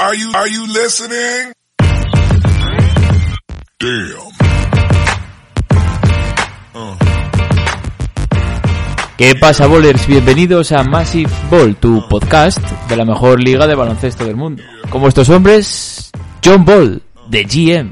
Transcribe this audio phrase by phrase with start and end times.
[0.00, 1.52] Are you are you listening?
[3.80, 4.28] Damn.
[9.16, 10.06] ¿Qué pasa, bowlers?
[10.06, 14.62] Bienvenidos a Massive Ball, tu podcast de la mejor liga de baloncesto del mundo.
[14.88, 16.12] Como estos hombres,
[16.44, 17.90] John Ball, de GM.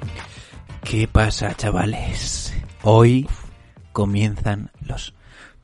[0.84, 2.54] ¿Qué pasa, chavales?
[2.84, 3.29] Hoy
[3.93, 5.12] comienzan los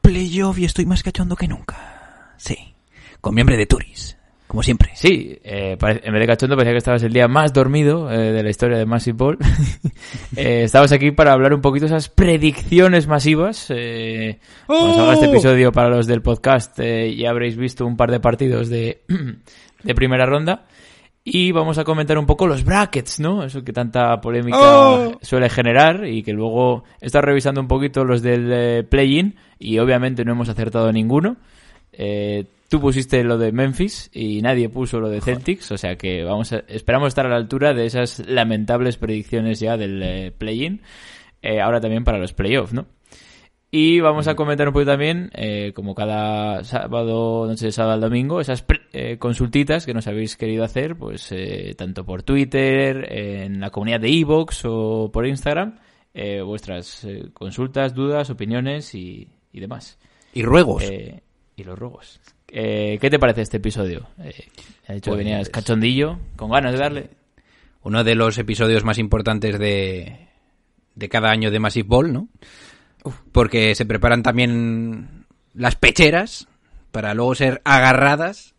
[0.00, 2.34] playoffs y estoy más cachondo que nunca.
[2.36, 2.74] Sí,
[3.20, 4.16] con mi hambre de Turis,
[4.52, 4.90] como siempre.
[4.92, 8.42] Sí, eh, en vez de cachondo parecía que estabas el día más dormido eh, de
[8.42, 9.38] la historia de Massive Ball.
[10.36, 13.68] eh, estabas aquí para hablar un poquito de esas predicciones masivas.
[13.70, 18.10] Eh, cuando salga este episodio para los del podcast eh, ya habréis visto un par
[18.10, 19.00] de partidos de,
[19.84, 20.66] de primera ronda.
[21.24, 23.44] Y vamos a comentar un poco los brackets, ¿no?
[23.44, 28.52] Eso que tanta polémica suele generar y que luego estado revisando un poquito los del
[28.52, 31.38] eh, play-in y obviamente no hemos acertado ninguno.
[31.94, 36.24] Eh, tú pusiste lo de Memphis y nadie puso lo de Celtics, o sea que
[36.24, 40.80] vamos a- esperamos estar a la altura de esas lamentables predicciones ya del eh, play-in,
[41.42, 42.86] eh, ahora también para los playoffs, ¿no?
[43.70, 48.00] Y vamos a comentar un poquito también, eh, como cada sábado, noche de sábado al
[48.00, 53.06] domingo, esas pre- eh, consultitas que nos habéis querido hacer, pues eh, tanto por Twitter,
[53.12, 55.78] en la comunidad de Evox o por Instagram,
[56.14, 59.98] eh, vuestras eh, consultas, dudas, opiniones y, y demás.
[60.34, 60.84] Y ruegos.
[61.54, 62.18] Y los ruegos.
[62.54, 64.08] Eh, ¿Qué te parece este episodio?
[64.22, 64.34] Eh,
[64.88, 67.10] ha dicho que Pues- venías cachondillo, con ganas de darle.
[67.82, 70.28] Uno de los episodios más importantes de,
[70.94, 72.28] de cada año de Massive Ball, ¿no?
[73.32, 75.24] Porque se preparan también
[75.54, 76.46] las pecheras
[76.92, 78.54] para luego ser agarradas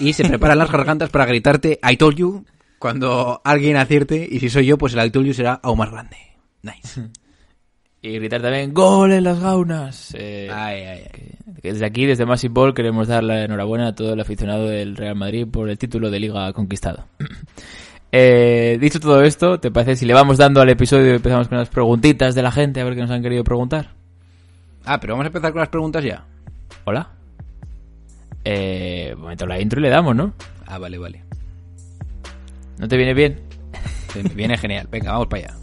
[0.00, 2.44] y se preparan las gargantas para gritarte I told you
[2.80, 5.90] cuando alguien acierte y si soy yo pues el I told you será aún más
[5.90, 6.16] grande.
[6.62, 7.08] Nice.
[8.02, 10.14] Y gritar también ¡Gol en las gaunas!
[10.18, 11.08] Eh, Ay, ay, ay.
[11.12, 11.34] que-
[11.70, 15.14] desde aquí, desde Massive Ball, queremos dar la enhorabuena a todo el aficionado del Real
[15.16, 17.04] Madrid por el título de liga conquistado.
[18.12, 21.58] Eh, dicho todo esto, ¿te parece si le vamos dando al episodio y empezamos con
[21.58, 23.90] las preguntitas de la gente a ver qué nos han querido preguntar?
[24.84, 26.24] Ah, pero vamos a empezar con las preguntas ya.
[26.86, 27.08] ¿Hola?
[28.44, 30.32] Eh, momento la intro y le damos, ¿no?
[30.66, 31.22] Ah, vale, vale.
[32.78, 33.38] ¿No te viene bien?
[34.16, 34.88] Me Viene genial.
[34.90, 35.56] Venga, vamos para allá.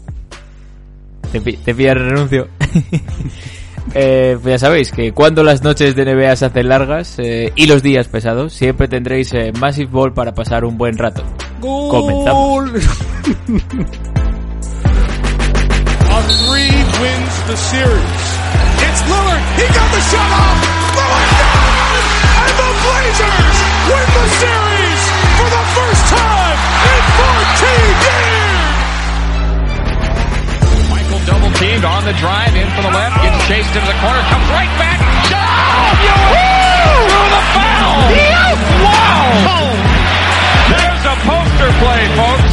[1.32, 2.48] Te, te pilla el renuncio.
[3.94, 7.66] Eh, pues ya sabéis que cuando las noches de NBA se hacen largas eh, y
[7.66, 11.22] los días pesados, siempre tendréis eh, Massive Ball para pasar un buen rato.
[11.60, 12.70] Comenzamos.
[16.10, 18.38] A three wins the series.
[18.80, 19.42] It's Lillard.
[19.56, 20.58] He got the shot off.
[20.96, 22.00] Lillard down!
[22.44, 23.58] And the Blazers
[23.88, 25.02] win the series
[25.36, 26.58] for the first time
[26.92, 28.17] in 14 years.
[31.58, 34.70] Teamed on the drive in for the left, gets chased into the corner, comes right
[34.78, 34.98] back.
[35.26, 35.98] Shot!
[35.98, 37.98] Through the foul!
[38.14, 38.58] Yes!
[38.86, 39.66] Wow!
[40.70, 42.50] There's a poster play, folks.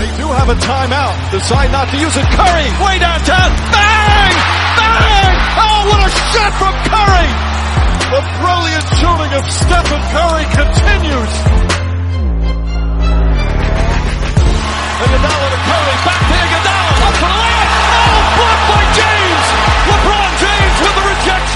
[0.00, 1.12] They do have a timeout.
[1.28, 2.24] Decide not to use it.
[2.32, 3.52] Curry, way downtown.
[3.68, 4.32] Bang!
[4.80, 5.34] Bang!
[5.60, 7.28] Oh, what a shot from Curry!
[8.08, 11.34] The brilliant shooting of Stephen Curry continues.
[14.98, 15.37] Iguodala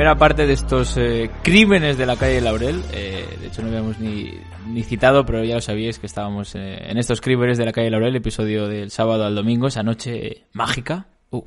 [0.00, 2.80] Primera parte de estos eh, crímenes de la calle Laurel.
[2.90, 4.30] Eh, de hecho, no habíamos ni,
[4.66, 7.90] ni citado, pero ya lo sabíais que estábamos eh, en estos crímenes de la calle
[7.90, 11.06] Laurel, episodio del sábado al domingo, esa noche mágica.
[11.28, 11.42] Uh.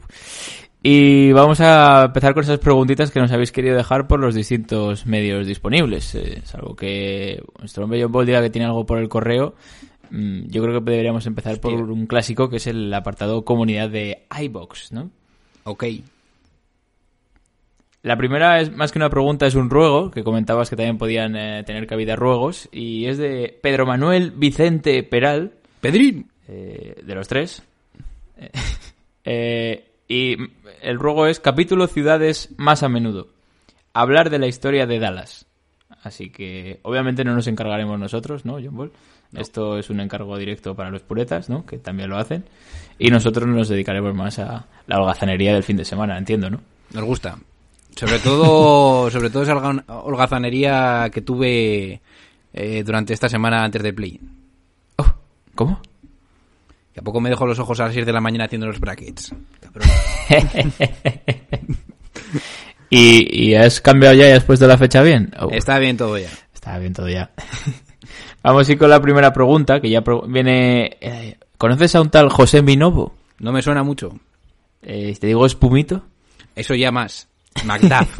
[0.84, 5.08] Y vamos a empezar con esas preguntitas que nos habéis querido dejar por los distintos
[5.08, 6.14] medios disponibles.
[6.14, 9.56] Eh, salvo que nuestro hombre John Ball diga que tiene algo por el correo.
[10.12, 14.28] mm, Yo creo que deberíamos empezar por un clásico que es el apartado comunidad de
[14.30, 15.10] iBox, ¿no?
[15.64, 15.86] Ok.
[18.04, 21.36] La primera es más que una pregunta, es un ruego, que comentabas que también podían
[21.38, 26.30] eh, tener cabida ruegos, y es de Pedro Manuel Vicente Peral, Pedrín.
[26.48, 27.64] eh, de los tres.
[29.26, 30.36] Eh, Y
[30.82, 33.30] el ruego es capítulo ciudades más a menudo.
[33.94, 35.46] Hablar de la historia de Dallas.
[36.04, 38.92] Así que obviamente no nos encargaremos nosotros, ¿no, John Ball?
[39.34, 41.66] Esto es un encargo directo para los puretas, ¿no?
[41.66, 42.44] Que también lo hacen.
[43.00, 46.60] Y nosotros nos dedicaremos más a la holgazanería del fin de semana, entiendo, ¿no?
[46.92, 47.38] Nos gusta.
[47.95, 52.01] Sobre todo, sobre todo esa holga- holgazanería que tuve
[52.54, 54.19] eh, durante esta semana antes del play.
[54.98, 55.13] Oh,
[55.56, 55.80] ¿Cómo?
[56.94, 58.80] Que a poco me dejo los ojos a las 6 de la mañana haciendo los
[58.80, 59.34] brackets.
[59.62, 59.88] Cabrón.
[62.90, 65.31] ¿Y, y has cambiado ya y has puesto la fecha bien?
[65.40, 66.30] Oh, Está bien todo ya.
[66.54, 67.31] Está bien todo ya.
[68.44, 70.98] Vamos a ir con la primera pregunta, que ya viene...
[71.01, 73.16] eh, ¿Conoces a un tal José Minovo?
[73.40, 74.19] No me suena mucho.
[74.81, 76.04] Eh, ¿Te digo Espumito?
[76.56, 77.28] Eso ya más.
[77.66, 78.20] Macduff.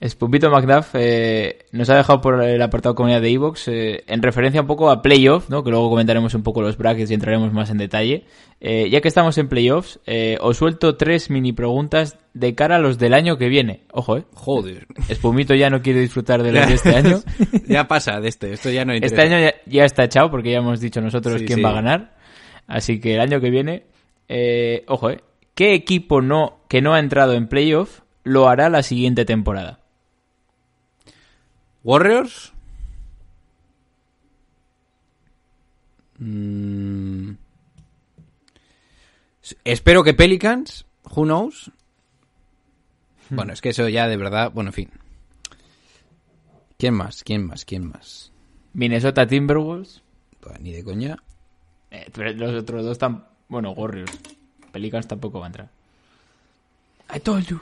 [0.00, 4.66] Espumito McDuff eh, nos ha dejado por el apartado comunidad de Evox en referencia un
[4.66, 5.62] poco a playoff, ¿no?
[5.62, 8.24] que luego comentaremos un poco los brackets y entraremos más en detalle.
[8.62, 12.78] Eh, ya que estamos en playoffs, eh, os suelto tres mini preguntas de cara a
[12.78, 13.82] los del año que viene.
[13.92, 14.24] Ojo, ¿eh?
[14.32, 14.86] Joder.
[15.10, 17.18] Espumito ya no quiere disfrutar de los de este año.
[17.68, 18.54] ya pasa de este.
[18.54, 19.34] Esto ya no Este interesa.
[19.36, 21.62] año ya, ya está echado porque ya hemos dicho nosotros Sí, quién sí.
[21.62, 22.16] va a ganar.
[22.66, 23.82] Así que el año que viene,
[24.30, 25.20] eh, ojo, ¿eh?
[25.54, 29.80] ¿Qué equipo no, que no ha entrado en playoff lo hará la siguiente temporada?
[31.82, 32.52] Warriors.
[36.18, 37.32] Mm.
[39.64, 40.86] Espero que Pelicans.
[41.14, 41.70] Who knows?
[43.30, 44.52] Bueno, es que eso ya de verdad.
[44.52, 44.90] Bueno, en fin.
[46.78, 47.22] ¿Quién más?
[47.24, 47.64] ¿Quién más?
[47.64, 48.32] ¿Quién más?
[48.72, 50.02] Minnesota Timberwolves.
[50.40, 51.16] Pues ni de coña.
[51.90, 53.26] Eh, pero los otros dos están.
[53.48, 54.18] Bueno, Warriors.
[54.72, 55.70] Pelicans tampoco va a entrar.
[57.14, 57.60] I told you.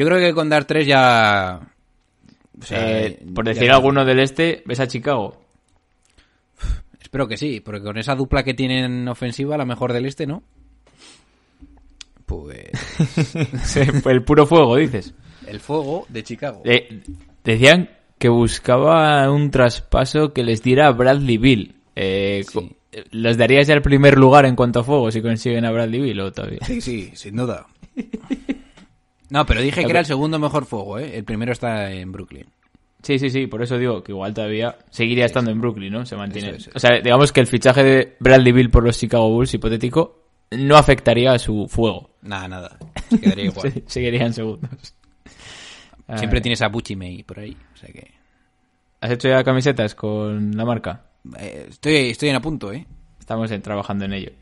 [0.00, 1.60] Yo creo que con dar tres ya.
[2.58, 3.76] o sea, Eh, por ya decir está.
[3.76, 5.38] alguno del este, ¿ves a Chicago?
[7.02, 10.42] Espero que sí, porque con esa dupla que tienen ofensiva, la mejor del este, ¿no?
[12.24, 12.70] Pues.
[13.64, 15.12] Sí, el puro fuego, dices.
[15.46, 16.62] El fuego de Chicago.
[16.64, 17.02] Eh,
[17.44, 21.74] decían que buscaba un traspaso que les diera a Bradley Bill.
[21.94, 22.74] Eh, Sí.
[23.10, 26.20] ¿Les darías ya el primer lugar en cuanto a fuego si consiguen a Bradley Bill
[26.20, 26.60] o todavía?
[26.66, 27.66] Sí, sí, sin duda.
[29.30, 31.16] No, pero dije que era el segundo mejor fuego, ¿eh?
[31.16, 32.46] El primero está en Brooklyn.
[33.02, 36.04] Sí, sí, sí, por eso digo que igual todavía seguiría estando en Brooklyn, ¿no?
[36.04, 36.48] Se mantiene.
[36.48, 39.30] Eso es, eso O sea, digamos que el fichaje de Bradley Bill por los Chicago
[39.30, 40.18] Bulls, hipotético,
[40.50, 42.10] no afectaría a su fuego.
[42.22, 42.78] Nada, nada.
[43.08, 43.72] Se quedaría igual.
[43.72, 44.94] Se- Seguirían segundos.
[46.16, 47.56] Siempre Ah, tienes a Bucci May por ahí.
[47.72, 48.10] O sea que.
[49.00, 51.04] ¿Has hecho ya camisetas con la marca?
[51.38, 52.84] eh, estoy, estoy en a punto, ¿eh?
[53.18, 54.32] Estamos en- trabajando en ello.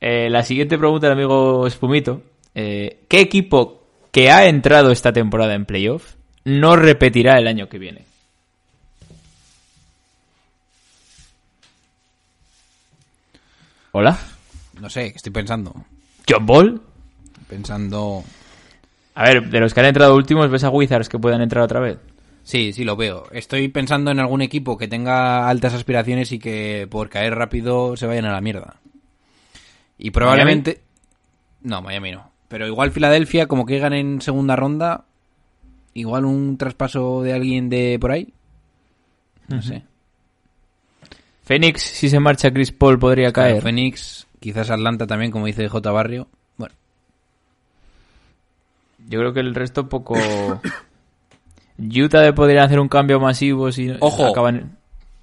[0.00, 2.20] Eh, la siguiente pregunta del amigo Espumito.
[2.54, 6.14] Eh, ¿Qué equipo que ha entrado esta temporada en playoff
[6.44, 8.04] no repetirá el año que viene?
[13.92, 14.18] ¿Hola?
[14.80, 15.72] No sé, estoy pensando.
[16.28, 16.82] ¿John Ball?
[17.48, 18.24] Pensando.
[19.14, 21.78] A ver, de los que han entrado últimos, ¿ves a Wizards que puedan entrar otra
[21.78, 21.98] vez?
[22.42, 23.24] Sí, sí, lo veo.
[23.30, 28.06] Estoy pensando en algún equipo que tenga altas aspiraciones y que por caer rápido se
[28.06, 28.76] vayan a la mierda.
[29.96, 30.82] Y probablemente...
[31.62, 32.33] No, Miami no.
[32.54, 35.06] Pero igual Filadelfia, como que ganen en segunda ronda,
[35.92, 38.32] igual un traspaso de alguien de por ahí.
[39.48, 39.82] No sé.
[41.42, 43.62] Phoenix, si se marcha Chris Paul, podría Claro, caer.
[43.64, 45.90] Phoenix, quizás Atlanta también, como dice J.
[45.90, 46.28] Barrio.
[46.56, 46.72] Bueno,
[49.08, 50.14] Yo creo que el resto poco...
[51.76, 54.26] Utah de podrían hacer un cambio masivo si Ojo.
[54.28, 54.78] acaban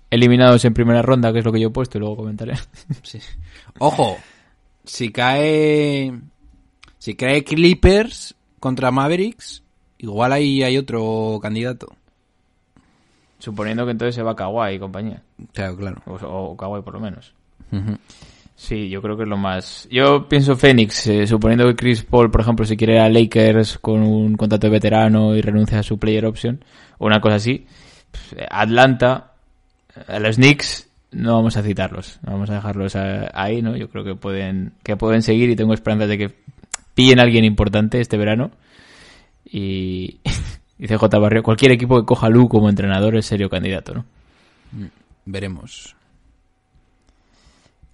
[0.10, 2.56] eliminados en primera ronda, que es lo que yo he puesto y luego comentaré.
[3.04, 3.20] sí.
[3.80, 4.18] Ojo,
[4.84, 6.12] si cae...
[7.02, 9.64] Si cae Clippers contra Mavericks,
[9.98, 11.88] igual ahí hay otro candidato.
[13.40, 15.24] Suponiendo que entonces se va Kawhi y compañía.
[15.54, 16.02] Claro, claro.
[16.06, 16.14] O,
[16.52, 17.34] o Kawhi por lo menos.
[18.56, 19.88] Sí, yo creo que es lo más...
[19.90, 23.80] Yo pienso Phoenix, eh, suponiendo que Chris Paul, por ejemplo, si quiere ir a Lakers
[23.80, 26.64] con un contrato de veterano y renuncia a su player option,
[27.00, 27.66] o una cosa así.
[28.52, 29.32] Atlanta,
[30.08, 32.20] a los Knicks, no vamos a citarlos.
[32.22, 33.76] Vamos a dejarlos a- ahí, ¿no?
[33.76, 36.36] Yo creo que pueden, que pueden seguir y tengo esperanzas de que
[36.94, 38.52] pillen a alguien importante este verano.
[39.46, 40.20] Y
[40.78, 41.20] dice J.
[41.20, 44.06] Barrio, cualquier equipo que coja a Lu como entrenador es serio candidato, ¿no?
[45.26, 45.96] Veremos.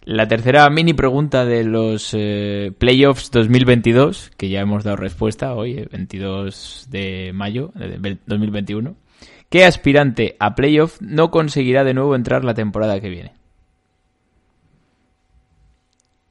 [0.03, 5.79] La tercera mini pregunta de los eh, playoffs 2022, que ya hemos dado respuesta hoy,
[5.79, 8.95] eh, 22 de mayo de ve- 2021.
[9.49, 13.33] ¿Qué aspirante a playoff no conseguirá de nuevo entrar la temporada que viene?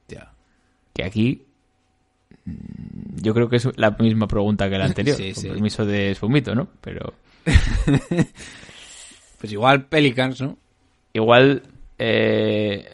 [0.08, 0.32] Ya.
[0.94, 1.42] Que aquí
[3.16, 5.48] yo creo que es la misma pregunta que la anterior, Sí, con sí.
[5.48, 6.68] permiso de Sfumito, ¿no?
[6.80, 7.12] Pero
[9.38, 10.56] Pues igual Pelicans, ¿no?
[11.12, 11.62] igual...
[11.98, 12.88] eh,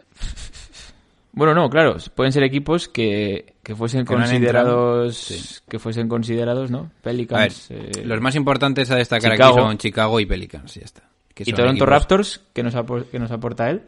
[1.33, 5.61] Bueno, no, claro, pueden ser equipos que, que fuesen Que considerados, sí.
[5.69, 6.79] que fuesen considerados, ¿no?
[6.79, 7.71] A ver, Pelicans.
[7.71, 9.55] eh, los más importantes a destacar Chicago.
[9.55, 11.03] aquí son Chicago y Pelicans, ya está.
[11.35, 12.75] Que y Toronto equipos- Raptors, que nos,
[13.11, 13.83] que nos aporta él.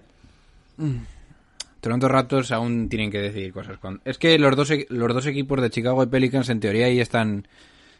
[1.84, 3.76] Toronto Raptors aún tienen que decidir cosas.
[3.78, 6.88] Cuando- Es que los dos, e- los dos equipos de Chicago y Pelicans en teoría
[6.90, 7.46] ya están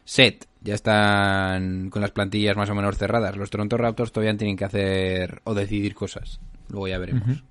[0.07, 3.37] set, ya están con las plantillas más o menos cerradas.
[3.37, 6.41] Los Toronto Raptors todavía tienen que hacer o decidir cosas.
[6.71, 7.43] Luego ya veremos.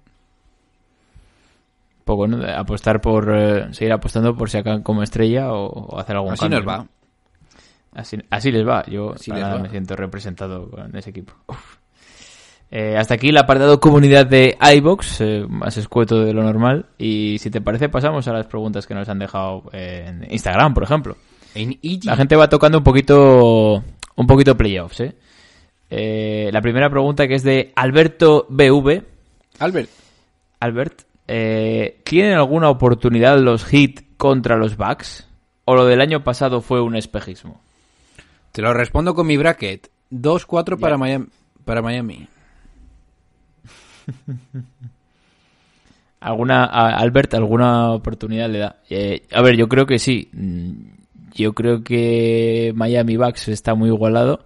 [2.03, 2.37] Poco, ¿no?
[2.37, 6.33] De Apostar por, eh, seguir apostando por si acaban como estrella o, o hacer algún
[6.33, 6.59] Así cambio.
[6.59, 6.77] nos va.
[6.79, 6.89] ¿no?
[7.93, 8.83] Así, así les va.
[8.87, 9.61] Yo Así para les nada va.
[9.63, 11.33] me siento representado con ese equipo.
[11.47, 11.77] Uf.
[12.71, 16.87] Eh, hasta aquí el apartado comunidad de iBox, eh, más escueto de lo normal.
[16.97, 20.83] Y si te parece, pasamos a las preguntas que nos han dejado en Instagram, por
[20.83, 21.17] ejemplo.
[21.55, 21.77] En.
[22.03, 23.83] La gente va tocando un poquito,
[24.15, 25.15] un poquito playoffs, ¿eh?
[25.95, 29.03] Eh, la primera pregunta que es de Alberto BV.
[29.59, 29.91] Albert,
[30.59, 35.27] Albert, eh, ¿tienen alguna oportunidad los Heat contra los Bucks?
[35.65, 37.61] ¿O lo del año pasado fue un espejismo?
[38.51, 39.89] te lo respondo con mi bracket.
[40.09, 41.27] 2-4 para Miami.
[41.63, 42.27] Para Miami.
[46.19, 48.77] ¿Alguna, Albert, alguna oportunidad le da?
[48.89, 50.29] Eh, a ver, yo creo que sí.
[50.31, 50.71] Mm,
[51.33, 54.45] Yo creo que Miami Bucks está muy igualado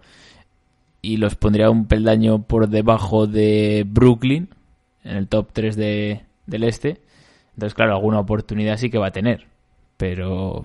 [1.02, 4.50] y los pondría un peldaño por debajo de Brooklyn
[5.04, 7.00] en el top 3 de, del este.
[7.54, 9.46] Entonces, claro, alguna oportunidad sí que va a tener.
[9.98, 10.64] Pero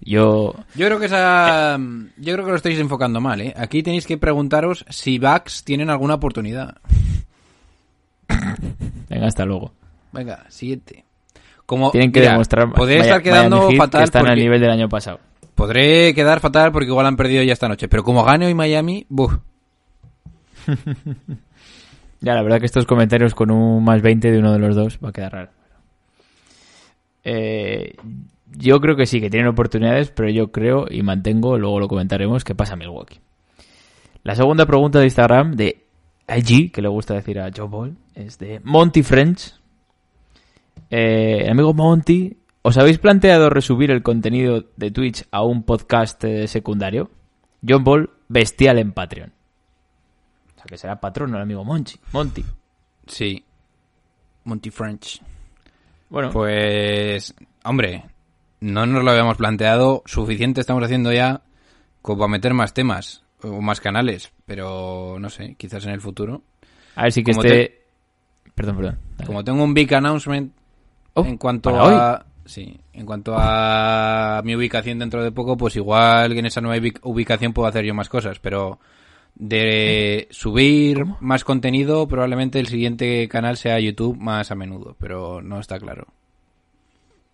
[0.00, 1.78] yo Yo creo que esa,
[2.16, 3.54] yo creo que lo estáis enfocando mal, ¿eh?
[3.56, 6.76] Aquí tenéis que preguntaros si Bucks tienen alguna oportunidad.
[9.08, 9.72] Venga, hasta luego.
[10.12, 11.04] Venga, siguiente.
[11.66, 12.72] Como, Tienen que mira, demostrar.
[12.72, 15.20] Podría Maya- estar quedando Miami fatal Que están porque- al nivel del año pasado.
[15.54, 17.86] Podré quedar fatal porque igual han perdido ya esta noche.
[17.88, 19.36] Pero como gane hoy Miami, ¡buf!
[22.22, 24.98] Ya, la verdad que estos comentarios con un más 20 de uno de los dos
[25.02, 25.50] va a quedar raro.
[27.24, 27.94] Eh,
[28.58, 32.44] yo creo que sí, que tienen oportunidades, pero yo creo y mantengo, luego lo comentaremos,
[32.44, 33.20] que pasa Milwaukee.
[34.22, 35.86] La segunda pregunta de Instagram de
[36.36, 39.54] IG, que le gusta decir a Joe Ball, es de Monty French.
[40.90, 46.48] Eh, amigo Monty, ¿os habéis planteado resubir el contenido de Twitch a un podcast eh,
[46.48, 47.10] secundario?
[47.66, 49.30] John Ball, bestial en Patreon.
[49.30, 52.44] O sea, que será patrono el amigo Monchi, Monty.
[53.06, 53.44] Sí.
[54.44, 55.20] Monty French.
[56.08, 57.34] Bueno, Pues,
[57.64, 58.04] hombre,
[58.60, 60.02] no nos lo habíamos planteado.
[60.06, 61.42] Suficiente estamos haciendo ya
[62.02, 64.32] como para meter más temas o más canales.
[64.46, 66.42] Pero, no sé, quizás en el futuro.
[66.96, 67.80] a ver si que como esté...
[68.54, 68.98] Perdón, perdón.
[69.16, 69.26] Dale.
[69.26, 70.52] Como tengo un big announcement
[71.14, 72.26] Oh, en cuanto ¿para a...
[72.44, 76.98] Sí, en cuanto a mi ubicación dentro de poco, pues igual en esa nueva ubic-
[77.02, 78.80] ubicación puedo hacer yo más cosas, pero
[79.36, 85.60] de subir más contenido, probablemente el siguiente canal sea YouTube más a menudo, pero no
[85.60, 86.08] está claro.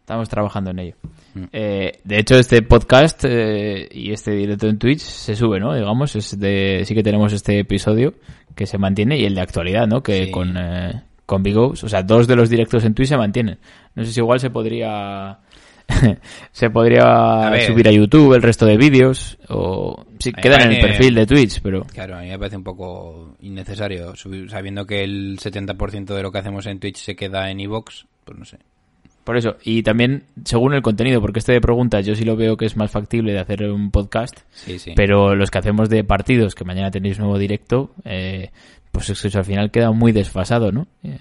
[0.07, 0.95] Estamos trabajando en ello.
[1.35, 1.45] Mm.
[1.53, 5.75] Eh, de hecho, este podcast eh, y este directo en Twitch se sube, ¿no?
[5.75, 8.15] Digamos, es de, sí que tenemos este episodio
[8.55, 10.05] que se mantiene y el de actualidad, ¿no?
[10.05, 10.31] Que Sí.
[10.31, 13.59] con, eh, con Big O's, o sea, dos de los directos en Twitch se mantienen.
[13.97, 15.41] No sé si igual se podría...
[16.53, 20.73] se podría A subir a YouTube el resto de vídeos o si me quedan en
[20.75, 24.87] el perfil de Twitch, pero Claro, a mí me parece un poco innecesario subir, sabiendo
[24.87, 28.45] que el 70% de lo que hacemos en Twitch se queda en iVoox, pues no
[28.45, 28.59] sé.
[29.27, 32.57] Por eso, y también según el contenido, porque este de preguntas yo sí lo veo
[32.57, 34.93] que es más factible de hacer un podcast, Sí, sí.
[34.95, 38.53] pero los que hacemos de partidos, que mañana tenéis nuevo directo, eh,
[38.93, 40.87] pues eso al final queda muy desfasado, ¿no?
[41.03, 41.19] Eh,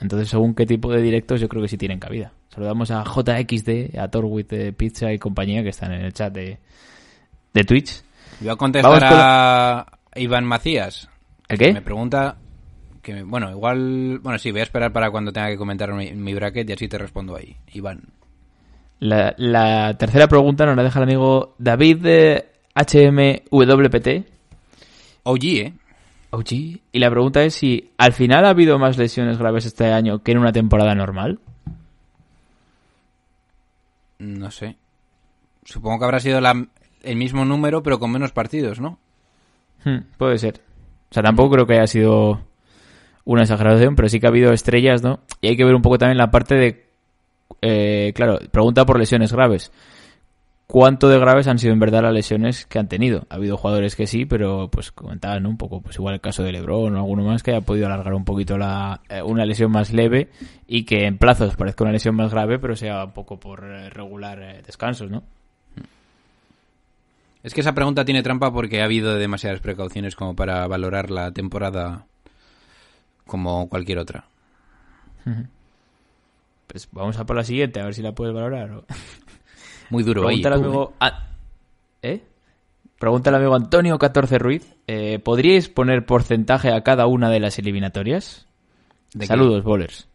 [0.00, 2.32] Entonces, según qué tipo de directos, yo creo que sí tienen cabida.
[2.50, 6.58] Saludamos a JXD, a Torwit de Pizza y compañía que están en el chat de,
[7.52, 8.02] de Twitch.
[8.38, 11.08] Voy a contestar con a Iván Macías.
[11.48, 11.72] ¿El qué?
[11.72, 12.36] Me pregunta
[13.04, 16.34] que bueno, igual, bueno, sí, voy a esperar para cuando tenga que comentar mi, mi
[16.34, 17.54] bracket y así te respondo ahí.
[17.72, 18.02] Iván.
[18.98, 24.08] La, la tercera pregunta nos la deja el amigo David de HMWPT.
[25.24, 25.72] OG, ¿eh?
[26.30, 26.52] OG.
[26.52, 30.32] Y la pregunta es si al final ha habido más lesiones graves este año que
[30.32, 31.38] en una temporada normal.
[34.18, 34.76] No sé.
[35.64, 36.66] Supongo que habrá sido la-
[37.02, 38.98] el mismo número, pero con menos partidos, ¿no?
[39.84, 40.60] Hmm, puede ser.
[41.10, 42.40] O sea, tampoco creo que haya sido
[43.24, 45.20] una exageración, pero sí que ha habido estrellas, ¿no?
[45.40, 46.86] Y hay que ver un poco también la parte de...
[47.62, 49.70] eh, claro, pregunta por lesiones graves.
[50.66, 53.26] ¿Cuánto de graves han sido en verdad las lesiones que han tenido?
[53.28, 55.50] Ha habido jugadores que sí, pero pues comentaban ¿no?
[55.50, 58.14] un poco, pues igual el caso de Lebron o alguno más que haya podido alargar
[58.14, 60.30] un poquito la, eh, una lesión más leve
[60.66, 63.90] y que en plazos parezca una lesión más grave, pero sea un poco por eh,
[63.90, 65.22] regular eh, descansos, ¿no?
[67.42, 71.30] Es que esa pregunta tiene trampa porque ha habido demasiadas precauciones como para valorar la
[71.30, 72.06] temporada
[73.26, 74.24] como cualquier otra.
[76.66, 78.70] Pues vamos a por la siguiente, a ver si la puedes valorar.
[78.72, 78.84] o-
[79.90, 80.40] Muy duro ahí.
[80.42, 80.92] Pregunta al tú, amigo...
[81.00, 81.28] Ah,
[82.02, 82.22] ¿Eh?
[82.98, 84.76] Pregunta al amigo Antonio 14 Ruiz.
[84.86, 88.46] eh, ¿Podríais poner porcentaje a cada una de las eliminatorias?
[89.12, 89.26] ¿De qué?
[89.26, 90.08] Saludos, bowlers.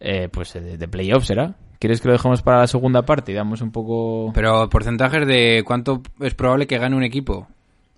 [0.00, 1.54] Eh, pues eh, de, de playoff será.
[1.78, 4.30] ¿Quieres que lo dejemos para la segunda parte y damos un poco...
[4.34, 7.48] Pero porcentajes de cuánto es probable que gane un equipo.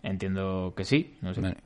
[0.02, 1.40] Entiendo que sí, no sé.
[1.40, 1.56] Vale.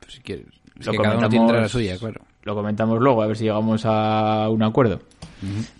[0.00, 0.46] Pues si quieres.
[0.78, 2.20] Es Lo que cada uno comentamos- tendrá la suya, claro.
[2.44, 5.00] Lo comentamos luego, a ver si llegamos a un acuerdo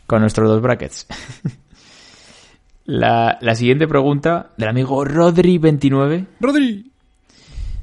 [0.06, 1.06] con nuestros dos brackets.
[2.84, 6.26] la, la siguiente pregunta del amigo Rodri29.
[6.40, 6.90] Rodri.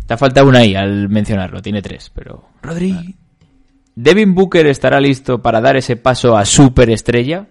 [0.07, 2.49] Te ha faltado una ahí al mencionarlo, tiene tres, pero...
[2.61, 3.15] Rodri...
[3.97, 7.47] ¿Devin Booker estará listo para dar ese paso a superestrella?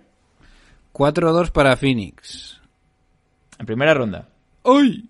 [0.92, 2.60] 4-2 para Phoenix.
[3.58, 4.28] En primera ronda.
[4.62, 5.08] ¡Ay!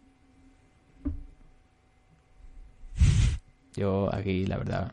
[3.76, 4.92] Yo aquí, la verdad...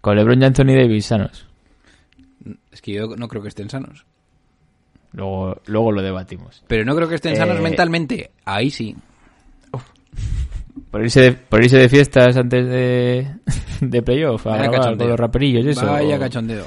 [0.00, 1.46] Con LeBron y Anthony Davis sanos.
[2.70, 4.06] Es que yo no creo que estén sanos.
[5.12, 6.62] Luego, luego lo debatimos.
[6.68, 8.30] Pero no creo que estén sanos Eh, mentalmente.
[8.44, 8.94] Ahí sí.
[10.90, 13.26] Por irse de, por irse de fiestas antes de,
[13.80, 14.98] de playoff, a Vaya grabar cachondeo.
[14.98, 15.86] con los raperillos y eso.
[15.86, 16.64] Vaya cachondeo.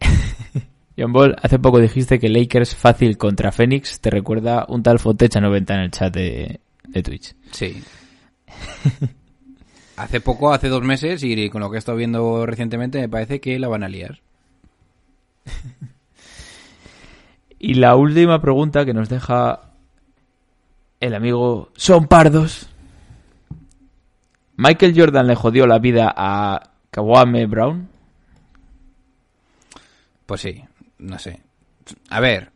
[0.98, 5.74] John Ball, hace poco dijiste que Lakers fácil contra Phoenix te recuerda un tal Fotecha90
[5.74, 7.34] en el chat de, de Twitch.
[7.52, 7.82] Sí.
[10.02, 13.40] hace poco, hace dos meses, y con lo que he estado viendo recientemente, me parece
[13.40, 14.20] que la van a liar.
[17.62, 19.60] Y la última pregunta que nos deja
[20.98, 22.70] el amigo Son Pardos.
[24.56, 27.90] Michael Jordan le jodió la vida a Kawame Brown.
[30.24, 30.64] Pues sí,
[30.98, 31.40] no sé.
[32.08, 32.50] A ver,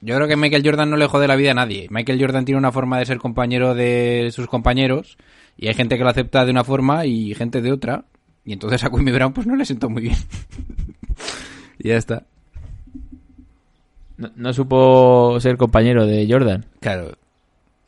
[0.00, 1.88] yo creo que Michael Jordan no le jode la vida a nadie.
[1.90, 5.18] Michael Jordan tiene una forma de ser compañero de sus compañeros
[5.56, 8.04] y hay gente que lo acepta de una forma y gente de otra.
[8.44, 10.16] Y entonces a Quimby Brown pues no le siento muy bien.
[11.78, 12.24] y ya está.
[14.16, 16.66] No, no supo ser compañero de Jordan.
[16.80, 17.16] Claro.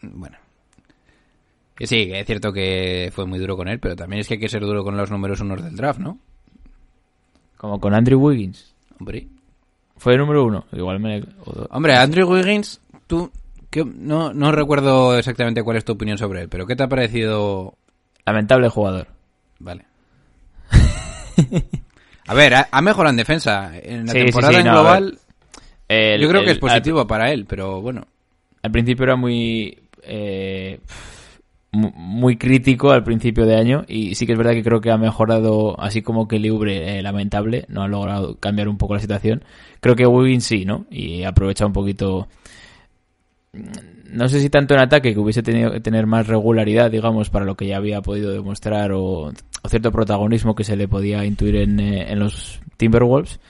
[0.02, 0.36] Bueno.
[1.74, 4.40] Que sí, es cierto que fue muy duro con él, pero también es que hay
[4.40, 6.18] que ser duro con los números unos del draft, ¿no?
[7.56, 8.74] Como con Andrew Wiggins.
[8.98, 9.28] Hombre.
[9.96, 10.64] Fue el número uno.
[10.72, 11.22] Igual me...
[11.70, 13.30] Hombre, Andrew Wiggins, tú...
[13.70, 16.88] ¿qué- no, no recuerdo exactamente cuál es tu opinión sobre él, pero ¿qué te ha
[16.88, 17.74] parecido
[18.26, 19.06] Lamentable jugador.
[19.58, 19.84] Vale.
[22.26, 23.72] A ver, ha, ha mejorado en defensa.
[23.82, 25.18] En la Sí, temporada sí, en no, global,
[25.88, 28.06] El- yo creo que es positivo para él, pero bueno.
[28.62, 29.78] Al, principio era muy...
[30.02, 30.80] eh,
[31.72, 34.90] mu- muy crítico al principio de año y sí que es verdad que creo que
[34.90, 39.00] ha mejorado así como que Libre eh, lamentable no ha logrado cambiar un poco la
[39.00, 39.44] situación
[39.80, 42.26] creo que Wiggins sí no y ha aprovechado un poquito
[43.52, 47.44] no sé si tanto en ataque que hubiese tenido que tener más regularidad digamos para
[47.44, 49.32] lo que ya había podido demostrar o,
[49.62, 53.40] o cierto protagonismo que se le podía intuir en, eh, en los Timberwolves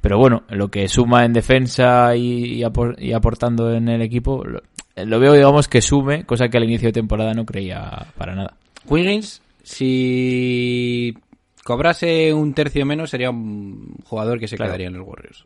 [0.00, 4.44] pero bueno, lo que suma en defensa y, y apor- y aportando en el equipo,
[4.44, 4.60] lo,
[5.04, 8.54] lo veo, digamos, que sume, cosa que al inicio de temporada no creía para nada.
[8.88, 11.12] Wiggins, si
[11.64, 14.70] cobrase un tercio menos, sería un jugador que se Claro.
[14.70, 15.44] quedaría en los Warriors.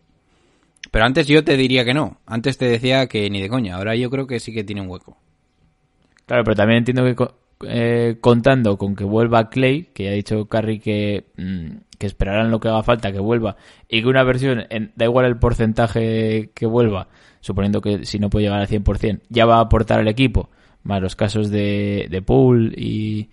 [0.91, 2.19] Pero antes yo te diría que no.
[2.27, 3.77] Antes te decía que ni de coña.
[3.77, 5.17] Ahora yo creo que sí que tiene un hueco.
[6.27, 7.27] Claro, pero también entiendo que
[7.69, 12.59] eh, contando con que vuelva Clay, que ha dicho Curry que, mm, que esperarán lo
[12.61, 13.57] que haga falta que vuelva,
[13.89, 17.09] y que una versión, en- da igual el porcentaje que vuelva,
[17.41, 20.49] suponiendo que si no puede llegar al 100%, ya va a aportar al equipo,
[20.83, 23.29] más los casos de, de Poole y,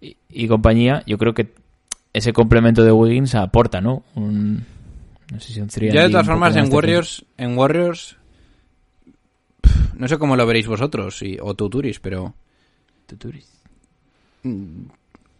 [0.00, 1.54] y, y compañía, yo creo que
[2.12, 4.02] ese complemento de Wiggins aporta, ¿no?
[4.14, 4.66] Un,
[5.32, 6.70] no sé si un Yo de todas formas en.
[6.70, 8.18] Warriors, en Warriors,
[9.94, 12.34] no sé cómo lo veréis vosotros y, o tú Turis, pero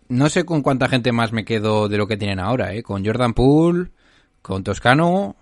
[0.08, 2.82] no sé con cuánta gente más me quedo de lo que tienen ahora, ¿eh?
[2.82, 3.90] Con Jordan Poole,
[4.40, 5.36] con Toscano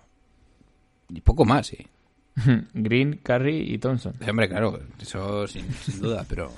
[1.07, 1.87] y poco más, ¿eh?
[2.73, 4.15] Green, Curry y Thompson.
[4.27, 6.51] Hombre, claro, eso sin, sin duda, pero...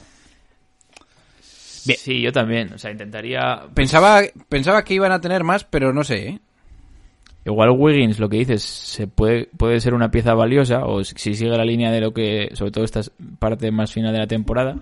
[1.39, 2.73] Sí, yo también.
[2.73, 6.41] O sea, intentaría Pensaba, pensaba que iban a tener más, pero no sé, ¿eh?
[7.45, 11.35] Igual Wiggins, lo que dices, se puede, puede ser una pieza valiosa, o si si
[11.35, 13.01] sigue la línea de lo que, sobre todo esta
[13.39, 14.77] parte más final de la temporada.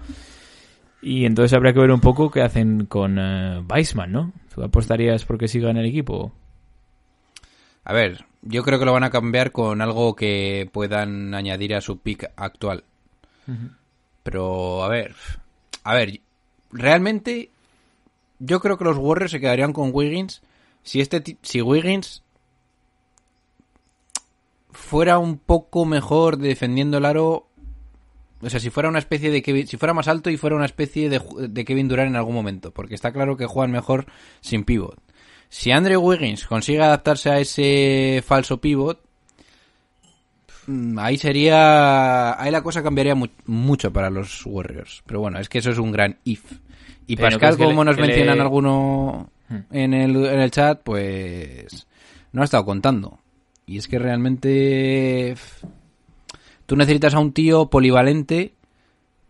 [1.02, 4.34] Y entonces habría que ver un poco qué hacen con eh, Weissman, ¿no?
[4.54, 6.32] ¿Tú apostarías porque siga en el equipo?
[7.84, 11.82] A ver, yo creo que lo van a cambiar con algo que puedan añadir a
[11.82, 12.84] su pick actual.
[14.24, 15.16] Pero, a ver,
[15.84, 16.22] a ver,
[16.72, 17.50] realmente
[18.40, 20.42] yo creo que los Warriors se quedarían con Wiggins
[20.84, 22.24] si este si Wiggins
[24.72, 27.48] fuera un poco mejor defendiendo el aro,
[28.42, 30.66] o sea, si fuera una especie de Kevin, si fuera más alto y fuera una
[30.66, 34.06] especie de, de Kevin Durant en algún momento, porque está claro que juegan mejor
[34.42, 34.98] sin pivot.
[35.50, 39.00] Si Andrew Wiggins consigue adaptarse a ese falso pivot,
[40.68, 42.42] mm, ahí sería.
[42.42, 45.04] Ahí la cosa cambiaría mu- mucho para los Warriors.
[45.06, 46.44] Pero bueno, es que eso es un gran if.
[47.08, 49.58] Y Pero Pascal, como le- nos que le- mencionan alguno Hmm.
[49.72, 51.86] en el, en el chat, pues
[52.32, 53.20] no ha estado contando.
[53.72, 55.36] Y es que realmente
[56.66, 58.54] tú necesitas a un tío polivalente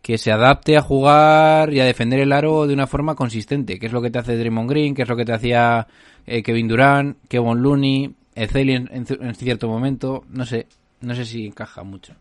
[0.02, 3.86] que se adapte a jugar y a defender el aro de una forma consistente, que
[3.86, 5.86] es lo que te hace Draymond Green, que es lo que te hacía
[6.26, 10.66] eh, Kevin Durant, Kevin Looney, Ezeli en, en ci- en cierto momento, no sé,
[11.02, 12.14] no sé si encaja mucho.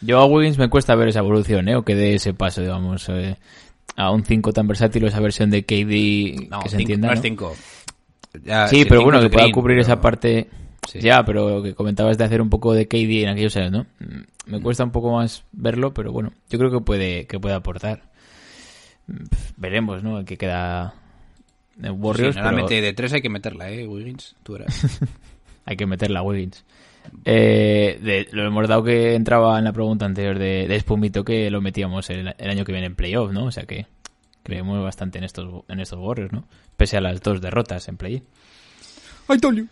[0.00, 1.76] Yo a Wiggins me cuesta ver esa evolución, ¿eh?
[1.76, 3.36] O que dé ese paso, digamos, eh,
[3.94, 7.06] a un 5 tan versátil o esa versión de KD No, que se cinco- entienda.
[7.08, 7.18] no ¿no?
[7.18, 7.56] es 5.
[8.44, 10.48] Ya, Sí, pero cinco bueno, que pueda cubrir pero- esa parte.
[10.86, 11.00] Sí.
[11.00, 13.86] Ya, pero lo que comentabas de hacer un poco de KD en aquellos años, ¿no?
[14.00, 17.54] Mm, Me cuesta un poco más verlo, pero bueno, yo creo que puede, que puede
[17.54, 18.02] aportar.
[19.06, 19.24] Mm,
[19.56, 20.24] Veremos, ¿no?
[20.24, 20.94] Que queda
[21.82, 24.34] en Warriors, Sí, pero normalmente de 3 hay que meterla, ¿eh, Wiggins?
[24.42, 25.00] Tú eras.
[25.66, 26.64] hay que meterla a Wiggins.
[27.24, 31.50] Eh, de- lo hemos dado que entraba en la pregunta anterior de, de Espumito que
[31.50, 33.44] lo metíamos el, el año que viene en playoff, ¿no?
[33.46, 33.86] O sea que
[34.42, 36.44] creemos bastante en estos, en estos Warriors, ¿no?
[36.76, 38.22] Pese a las dos derrotas en play.
[39.30, 39.66] I told you.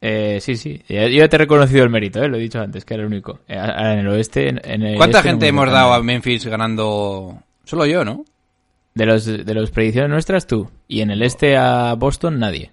[0.00, 0.80] Eh, sí, sí.
[0.88, 2.28] Yo ya te he reconocido el mérito, ¿eh?
[2.28, 3.40] lo he dicho antes, que era el único.
[3.46, 4.48] Eh, en el oeste.
[4.48, 6.02] En, en el ¿Cuánta este gente hemos dado a.
[6.02, 7.38] Memphis ganando?
[7.64, 8.24] Solo yo, ¿no?
[8.94, 10.70] De los, de los predicciones nuestras, tú.
[10.88, 12.70] Y en el este a Boston, nadie.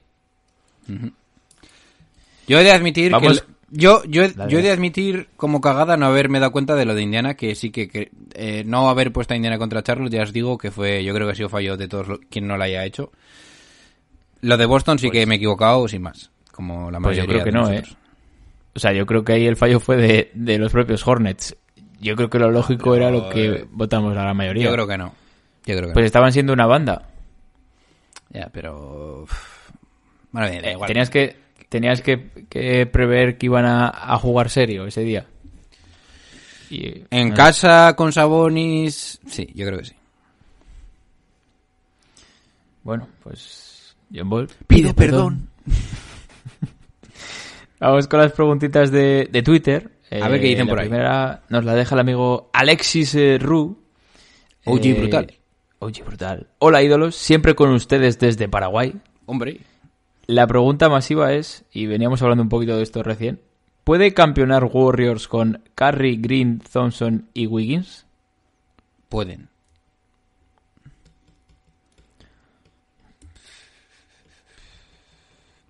[2.47, 3.47] Yo he de admitir Vamos- que...
[3.49, 6.95] el- Yo, yo, yo he de admitir como cagada no haberme dado cuenta de lo
[6.95, 10.23] de Indiana, que sí que, que, eh, no haber puesto a Indiana contra Charlotte, ya
[10.23, 12.55] os digo que fue, yo creo que ha sido fallo de todos lo- quien no
[12.55, 13.11] lo haya hecho.
[14.39, 17.43] Lo de Boston sí que me he equivocado sin más, como la Pues yo mayoría
[17.43, 17.75] creo que no, ¿eh?
[17.77, 17.97] nosotros.
[18.75, 21.55] O sea, yo creo que ahí el fallo fue de, de los propios Hornets.
[22.01, 24.65] Yo creo que lo lógico era lo que eh, votamos a la mayoría.
[24.65, 25.13] Yo creo que no.
[25.65, 26.07] Yo creo que Pues no.
[26.07, 27.07] estaban siendo una banda.
[28.29, 29.25] Ya, pero...
[30.31, 30.87] Bueno, bien, Eh, igual.
[30.87, 31.37] tenías que
[31.69, 35.25] tenías que, que prever que iban a, a jugar serio ese día.
[36.69, 39.19] Y, En no, casa con Sabonis...
[39.27, 39.95] Sí, yo creo que sí.
[42.83, 44.49] Bueno, pues John Ball.
[44.67, 45.49] Pide perdón.
[47.79, 49.91] Vamos con las preguntitas de, de Twitter.
[50.11, 50.87] A ver qué dicen la por ahí.
[50.87, 53.77] primera nos la deja el amigo Alexis eh, Ru.
[54.65, 55.33] OG Eh, brutal.
[55.79, 56.47] OG brutal.
[56.59, 58.95] Hola ídolos, siempre con ustedes desde Paraguay.
[59.25, 59.59] Hombre.
[60.25, 63.39] La pregunta masiva es, y veníamos hablando un poquito de esto recién,
[63.83, 68.05] ¿puede campeonar Warriors con Curry, Green, Thompson y Wiggins?
[69.07, 69.49] Pueden.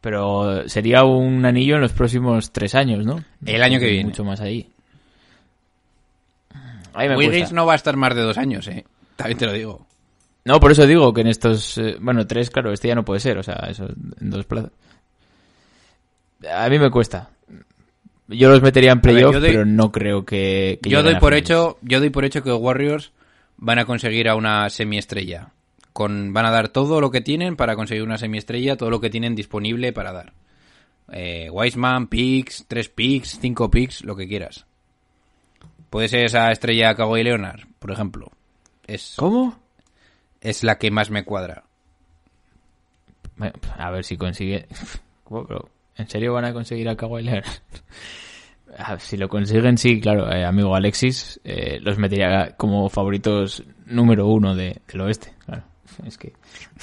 [0.07, 3.25] Pero sería un anillo en los próximos tres años, ¿no?
[3.45, 4.05] El año que viene.
[4.05, 4.69] Mucho más ahí.
[6.93, 8.85] Ahí me Wiggins no va a estar más de dos años, eh.
[9.17, 9.85] También te lo digo.
[10.45, 11.77] No, por eso digo que en estos...
[11.77, 14.71] eh, bueno, tres, claro, este ya no puede ser, o sea, eso en dos plazas.
[16.49, 17.29] A mí me cuesta.
[18.29, 20.79] Yo los metería en playoff, doy- pero no creo que...
[20.81, 23.11] que Yo doy por hecho, yo doy por hecho que Warriors
[23.57, 25.49] van a conseguir a una semiestrella.
[25.97, 29.09] Con, van a dar todo lo que tienen para conseguir una semiestrella, todo lo que
[29.09, 30.33] tienen disponible para dar.
[31.11, 34.67] Eh, Wiseman, picks, tres picks, cinco picks, lo que quieras.
[35.89, 38.31] Puede ser esa estrella Kawhi Leonard, por ejemplo.
[38.85, 39.57] Es, ¿Cómo?
[40.39, 41.63] es la que más me cuadra.
[43.79, 44.67] A ver si consigue...
[45.95, 47.45] ¿En serio van a conseguir a Kawhi Leonard?
[48.99, 54.53] Si lo consiguen, sí, claro, eh, amigo Alexis, eh, los metería como favoritos número uno
[54.53, 55.33] de, del oeste.
[55.45, 55.63] Claro,
[56.05, 56.33] es que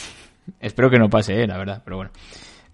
[0.60, 2.10] espero que no pase, eh, la verdad, pero bueno.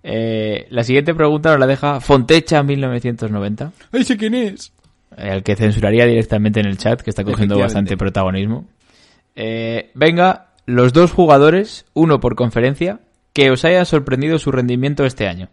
[0.02, 4.72] Eh, la siguiente pregunta nos la deja Fontecha 1990, ¡Ay, sé quién es!
[5.16, 8.66] eh, al que censuraría directamente en el chat, que está cogiendo bastante protagonismo.
[9.36, 13.00] Eh, venga, los dos jugadores, uno por conferencia,
[13.32, 15.48] que os haya sorprendido su rendimiento este año.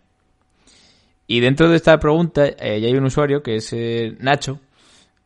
[1.28, 4.60] Y dentro de esta pregunta eh, ya hay un usuario que es eh, Nacho,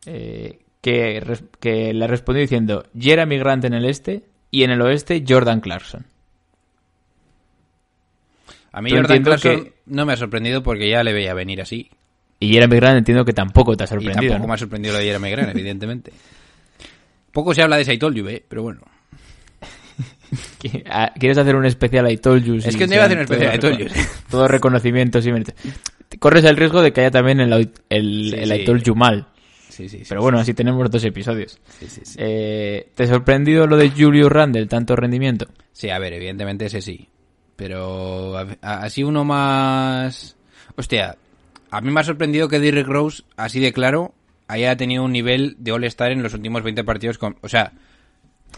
[0.06, 5.60] eh, que le respondió diciendo Jeremy Grant en el este y en el oeste Jordan
[5.60, 6.06] Clarkson.
[8.72, 11.90] A mí Jordan Clarkson que- no me ha sorprendido porque ya le veía venir así.
[12.38, 14.20] Y Jeremy Grant entiendo que tampoco te ha Y sorprendido.
[14.32, 14.46] tampoco ¿no?
[14.48, 16.12] me ha sorprendido lo de Jeremy Grant, evidentemente.
[17.32, 18.80] Poco se habla de Saitol Juve, pero bueno.
[20.86, 22.54] Ah, ¿Quieres hacer un especial I Told You?
[22.56, 23.84] Es Sí, que día iba a hacer un especial I Told You.
[23.88, 25.54] recono- Todos reconocimientos y méritos.
[26.18, 28.54] Corres el riesgo de que haya también el, el, Sí, el sí.
[28.54, 29.26] I Told You mal.
[29.72, 30.04] Sí, sí, sí.
[30.08, 31.58] Pero bueno, así tenemos dos episodios.
[32.18, 35.46] Eh, ¿Te ha sorprendido lo de Julius Randle, tanto rendimiento?
[35.72, 37.08] Sí, a ver, evidentemente ese sí.
[37.56, 40.36] Pero así uno más...
[40.76, 41.16] Hostia,
[41.70, 44.14] a mí me ha sorprendido que Derrick Rose, así de claro,
[44.48, 47.18] haya tenido un nivel de All-Star en los últimos 20 partidos.
[47.18, 47.36] Con...
[47.40, 47.72] O sea,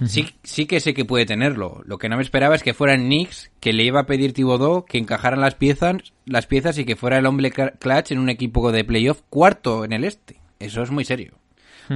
[0.07, 1.81] Sí, sí que sé que puede tenerlo.
[1.87, 4.85] Lo que no me esperaba es que fueran Knicks, que le iba a pedir Thibodeau
[4.85, 8.29] que encajaran las piezas, las piezas y que fuera el hombre cl- clutch en un
[8.29, 10.41] equipo de playoff cuarto en el este.
[10.65, 11.35] Eso es muy serio.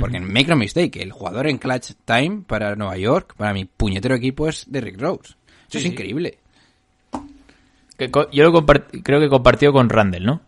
[0.00, 4.14] Porque make no mistake, el jugador en clutch time para Nueva York, para mi puñetero
[4.14, 5.35] equipo es Derrick Rose.
[5.68, 6.38] Eso es increíble.
[7.96, 8.64] Que yo lo
[9.02, 10.40] creo que compartió con Randall, ¿no?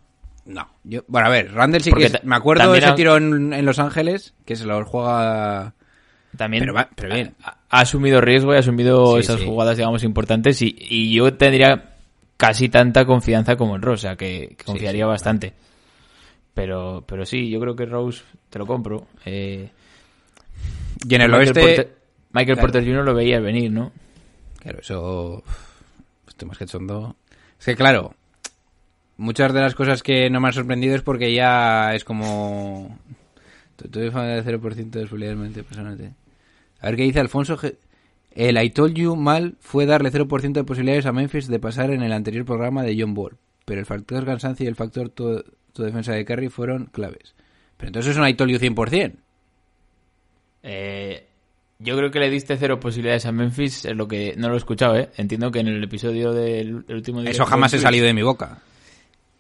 [0.45, 2.95] No, yo, bueno, a ver, Randall sí Porque que es- me acuerdo de ese ha-
[2.95, 5.75] tiro en, en Los Ángeles, que se lo juega
[6.37, 6.65] También
[6.97, 7.35] Pero bien.
[7.43, 11.33] Ha, ha asumido riesgo y ha asumido Sí, esas jugadas, digamos, importantes y, y yo
[11.35, 11.95] tendría
[12.37, 15.53] casi tanta confianza como en Rose, o sea, que, que confiaría bastante.
[16.55, 19.07] Pero, pero sí, yo creo que Rose te lo compro.
[19.25, 19.71] Eh,
[21.09, 21.97] y en el Michael oeste Porter,
[22.33, 22.61] Michael claro.
[22.61, 23.05] Porter Jr.
[23.05, 23.93] lo veía venir, ¿no?
[24.59, 25.43] Claro, eso.
[26.29, 26.61] Estoy más.
[26.61, 28.15] Es que, claro,
[29.17, 32.99] muchas de las cosas que no me han sorprendido es porque ya es como.
[33.83, 36.15] Estoy fan del 0% de probablemente personalmente.
[36.81, 37.59] A ver qué dice Alfonso.
[38.33, 42.03] El I told you mal fue darle 0% de posibilidades a Memphis de pasar en
[42.03, 43.37] el anterior programa de John Ball.
[43.71, 47.37] Pero el factor cansancio y el factor tu, tu defensa de Curry fueron claves.
[47.77, 49.15] Pero entonces es un you 100%.
[50.65, 51.29] Eh,
[51.79, 54.57] yo creo que le diste cero posibilidades a Memphis, es lo que no lo he
[54.57, 55.11] escuchado, ¿eh?
[55.17, 58.23] Entiendo que en el episodio del el último Eso directo jamás Twitch, salido de mi
[58.23, 58.61] boca.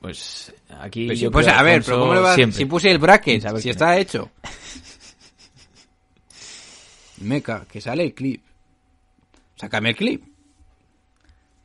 [0.01, 2.37] Pues aquí yo creo, a ver, Alfonso, pero ¿cómo le vas?
[2.37, 2.57] siempre.
[2.57, 4.31] Si puse el bracket, si está hecho.
[7.23, 8.45] Meca, que sale el clip.
[9.57, 10.23] Sácame el clip.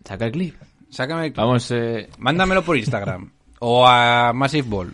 [0.03, 0.55] Saca el clip.
[0.95, 1.43] Sácame el clip.
[1.45, 3.29] Vamos, eh, Mándamelo por Instagram.
[3.59, 4.93] o a Massive Ball.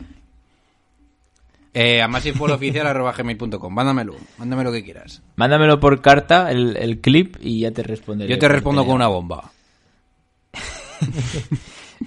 [1.74, 3.74] Eh, a massiveballoficial.gmail.com.
[3.74, 4.16] Mándamelo.
[4.40, 5.22] Mándame lo que quieras.
[5.36, 8.30] mándamelo por carta el, el clip y ya te responderé.
[8.32, 9.52] Yo te respondo con una bomba.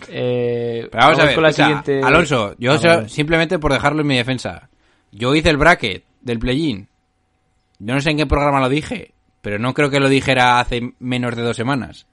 [0.08, 2.02] Eh, Pero vamos, a ver, con la escucha, siguiente...
[2.02, 4.68] Alonso, yo so- simplemente por dejarlo en mi defensa.
[5.12, 6.88] Yo hice el bracket del play-in.
[7.78, 10.94] Yo no sé en qué programa lo dije, pero no creo que lo dijera hace
[10.98, 12.08] menos de dos semanas.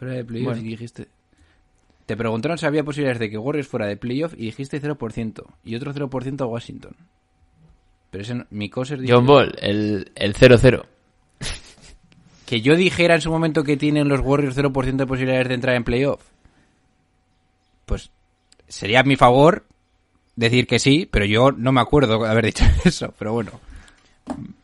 [0.00, 0.62] Fuera de playoff Bueno.
[0.62, 1.08] y dijiste...
[2.06, 5.74] Te preguntaron si había posibilidades de que Warriors fuera de playoff y dijiste 0% y
[5.76, 6.96] otro 0% a Washington.
[8.10, 10.84] Pero ese no- mi dijo John Ball, el, el 0-0.
[12.46, 15.76] que yo dijera en su momento que tienen los Warriors 0% de posibilidades de entrar
[15.76, 16.22] en playoff.
[17.84, 18.10] Pues
[18.66, 19.66] sería a mi favor
[20.34, 23.52] decir que sí, pero yo no me acuerdo de haber dicho eso, pero bueno.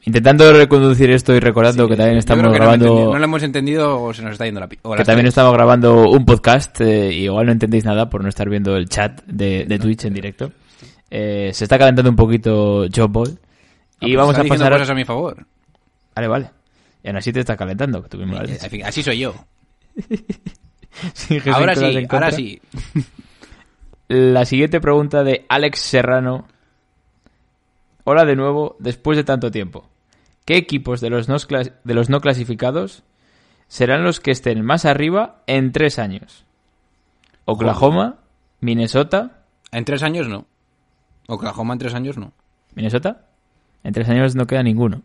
[0.05, 3.13] Intentando reconducir esto y recordando Sí, que también estamos que no lo grabando...
[3.13, 6.09] No lo hemos entendido o se nos está yendo la o que también estamos grabando
[6.09, 9.65] un podcast eh, y igual no entendéis nada por no estar viendo el chat de,
[9.65, 10.53] de Twitch en directo.
[11.11, 13.39] Eh, se está calentando un poquito John Ball.
[13.39, 14.73] Ah, Y pues vamos a pasar...
[14.73, 15.45] cosas a mi favor.
[16.15, 16.51] Vale, vale.
[17.03, 18.39] Y aún así te está calentando, que tú mismo
[18.71, 19.35] fin, Así soy yo.
[21.13, 22.61] Sí, Ahora sí, ahora sí.
[24.09, 26.47] La siguiente pregunta de Alex Serrano.
[28.09, 29.89] Hola de nuevo, después de tanto tiempo.
[30.45, 31.39] ¿Qué equipos de los no,
[31.83, 33.03] de los no clasificados
[33.67, 36.45] serán los que estén más arriba en tres años?
[37.47, 38.21] Oklahoma,
[38.61, 39.43] Minnesota,
[39.73, 40.47] En tres años no.
[41.27, 42.33] Oklahoma en tres años no.
[42.77, 43.27] Minnesota.
[43.83, 45.03] En tres años no queda ninguno.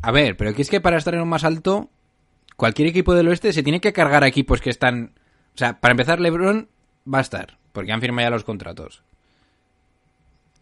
[0.00, 1.90] A ver, pero que es que para estar en lo más alto,
[2.56, 5.12] cualquier equipo del oeste se tiene que cargar a equipos que están...
[5.54, 6.70] O sea, para empezar, LeBron
[7.12, 9.02] va a estar, porque han firmado ya los contratos.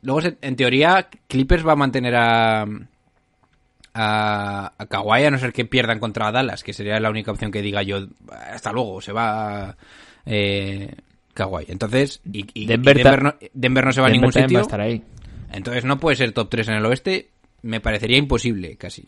[0.02, 2.66] Luego, en teoría, Clippers va a mantener a...
[3.96, 7.52] A, a Kawhi, a no ser que pierdan contra Dallas, que sería la única opción
[7.52, 8.08] que diga yo.
[8.52, 9.76] Hasta luego, se va
[10.26, 10.92] eh,
[11.32, 11.66] Kawhi.
[11.68, 14.58] Entonces, y, y- y Denver Denver, no, Denver no se va a Denver ningún sitio.
[14.58, 15.04] va a estar ahí.
[15.52, 17.30] Entonces no puede ser top 3 en el oeste.
[17.62, 19.06] Me parecería imposible, casi.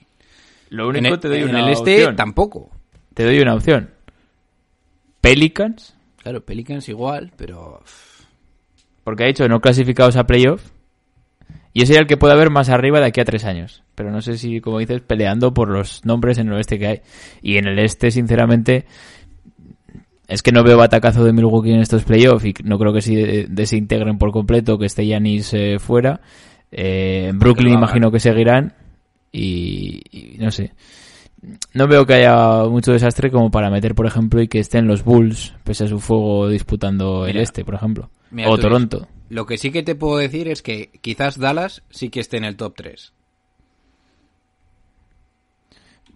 [0.70, 2.14] Lo En único el, te doy en una el este opción.
[2.16, 2.70] tampoco.
[3.12, 3.90] Te doy una opción.
[5.20, 5.95] Pelicans,
[6.26, 7.80] Claro, Pelicans igual, pero...
[9.04, 10.72] porque ha dicho no clasificados a playoff.
[11.72, 13.84] Y ese sería el que puede haber más arriba de aquí a tres años.
[13.94, 17.00] Pero no sé si, como dices, peleando por los nombres en el oeste que hay.
[17.42, 18.86] Y en el este, sinceramente,
[20.26, 23.46] es que no veo batacazo de Milwaukee en estos playoffs y no creo que se
[23.48, 26.22] desintegren por completo, que esté Yanis eh, fuera.
[26.72, 28.74] Eh, en Brooklyn imagino que seguirán.
[29.30, 30.72] Y, y no sé.
[31.72, 35.04] No veo que haya mucho desastre como para meter, por ejemplo, y que estén los
[35.04, 38.10] Bulls, pese a su fuego, disputando el este, por ejemplo.
[38.30, 39.06] mira, o Toronto.
[39.28, 42.44] Lo que sí que te puedo decir es que quizás Dallas sí que esté en
[42.44, 43.12] el top 3.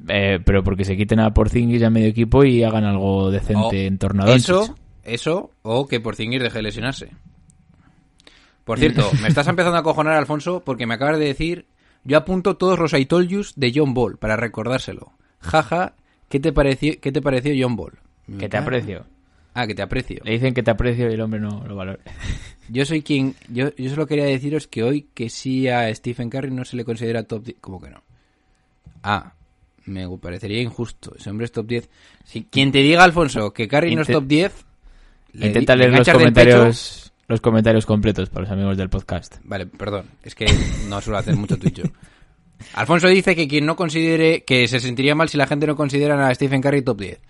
[0.09, 3.61] Eh, pero porque se quiten a Porzingis y a medio equipo y hagan algo decente
[3.61, 4.35] O en torno a.
[4.35, 7.11] Eso, eso, o que Porzingis deje de lesionarse.
[8.65, 11.67] Por cierto, me estás empezando a cojonar, Alfonso, porque me acabas de decir...
[12.05, 15.13] Yo apunto todos los I told yous de John Ball para recordárselo.
[15.41, 15.95] Jaja,
[16.29, 17.93] ¿qué te pareció, qué te pareció John Ball?
[18.39, 19.05] Que te aprecio.
[19.55, 20.21] Ah, que te aprecio.
[20.25, 21.99] Le dicen que te aprecio y el hombre no lo valora.
[22.69, 23.35] yo soy quien...
[23.49, 26.85] Yo, yo solo quería deciros que hoy que sí a Stephen Curry no se le
[26.85, 27.57] considera top 10.
[27.61, 28.03] ¿Cómo que no?
[29.03, 29.33] Ah,
[29.87, 31.15] me parecería injusto.
[31.19, 31.89] Ese hombre es top 10.
[32.25, 34.65] Si, quien te diga, Alfonso, que Curry no es top 10...
[35.33, 39.37] le- Intenta le leer los comentarios, los comentarios completos para los amigos del podcast.
[39.45, 40.47] Vale, perdón, es que
[40.89, 41.77] no suelo hacer mucho Twitch.
[41.77, 41.85] yo.
[42.75, 46.29] Alfonso dice que quien no considere, que se sentiría mal si la gente no considera
[46.29, 47.21] a Stephen Curry top 10.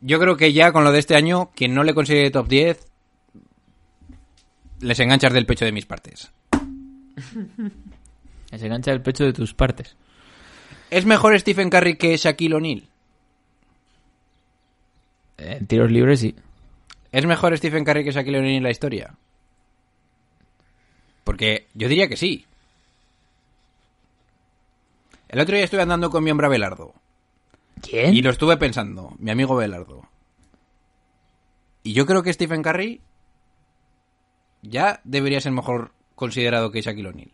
[0.00, 2.86] Yo creo que ya con lo de este año, quien no le considere top 10,
[4.80, 6.32] les enganchas del pecho de mis partes.
[8.56, 9.96] Se engancha el pecho de tus partes.
[10.90, 12.88] ¿Es mejor Stephen Curry que Shaquille O'Neal?
[15.36, 16.34] En tiros libres sí.
[17.12, 19.14] ¿Es mejor Stephen Curry que Shaquille O'Neal en la historia?
[21.24, 22.46] Porque yo diría que sí.
[25.28, 26.94] El otro día estuve andando con mi hombre Abelardo.
[27.82, 28.14] ¿Quién?
[28.14, 30.02] Y lo estuve pensando, mi amigo Belardo.
[31.82, 33.00] Y yo creo que Stephen Curry
[34.62, 37.30] ya debería ser mejor considerado que Shaquille O'Neal.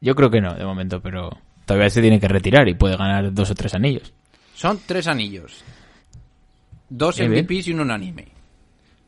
[0.00, 1.30] Yo creo que no, de momento, pero
[1.64, 4.12] todavía se tiene que retirar y puede ganar dos o tres anillos.
[4.54, 5.64] Son tres anillos.
[6.88, 7.20] Dos.
[7.20, 8.33] MVPs y un unánime.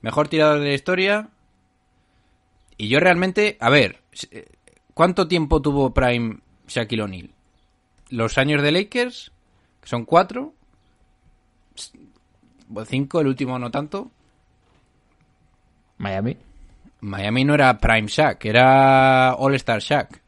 [0.03, 1.29] Mejor tirador de la historia.
[2.77, 4.01] Y yo realmente, a ver,
[4.95, 7.31] ¿cuánto tiempo tuvo Prime Shaquille O'Neal?
[8.11, 9.33] Los años de Lakers,
[9.81, 10.53] que son cuatro.
[12.75, 14.11] O Cinco, el último no tanto.
[15.99, 16.37] Miami.
[17.01, 20.21] Miami no era Prime Shaq, era All Star Shaq.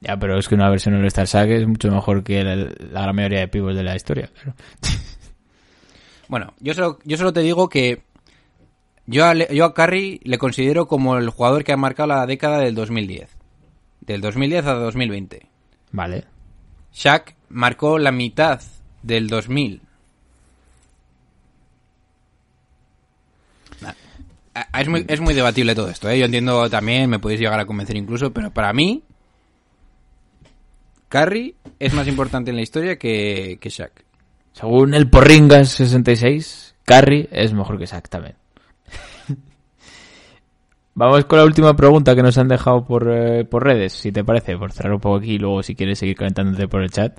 [0.00, 3.02] Ya, pero es que una versión del Star Sack es mucho mejor que la, la
[3.02, 4.30] gran mayoría de pibos de la historia.
[4.34, 4.54] claro.
[6.28, 8.02] Bueno, yo solo, yo solo te digo que
[9.06, 12.58] yo a, yo a Curry le considero como el jugador que ha marcado la década
[12.60, 13.28] del 2010.
[14.00, 15.46] Del 2010 a 2020.
[15.92, 16.24] Vale.
[16.92, 18.60] Shaq marcó la mitad
[19.02, 19.80] del 2000.
[23.80, 23.92] Nah.
[24.54, 26.18] Ah, Es muy, es muy debatible todo esto, ¿eh?
[26.18, 29.02] Yo entiendo también, me podéis llegar a convencer incluso, pero para mí,
[31.08, 34.04] Curry es más importante en la historia que, que Shaq.
[34.52, 38.36] Según el Porringas 66, Curry es mejor que Sack también.
[40.96, 44.22] Vamos con la última pregunta que nos han dejado por, eh, por redes, si te
[44.22, 47.18] parece, por cerrar un poco aquí y luego si quieres seguir calentándote por el chat.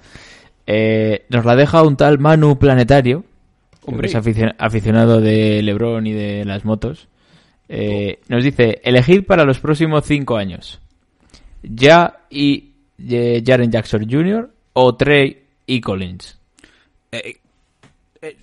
[0.66, 3.24] Eh, nos la deja un tal Manu Planetario,
[3.86, 4.08] que Hombre.
[4.08, 7.08] es aficio- aficionado de Lebron y de las motos.
[7.68, 10.80] Eh, Nos dice, elegid para los próximos cinco años.
[11.64, 12.72] Ya y
[13.10, 14.50] eh, Jaren Jackson Jr.
[14.74, 16.40] o Trey y Collins.
[17.12, 17.38] Eh,
[18.22, 18.38] eh,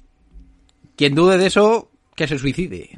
[0.97, 2.91] quien dude de eso, que se suicide.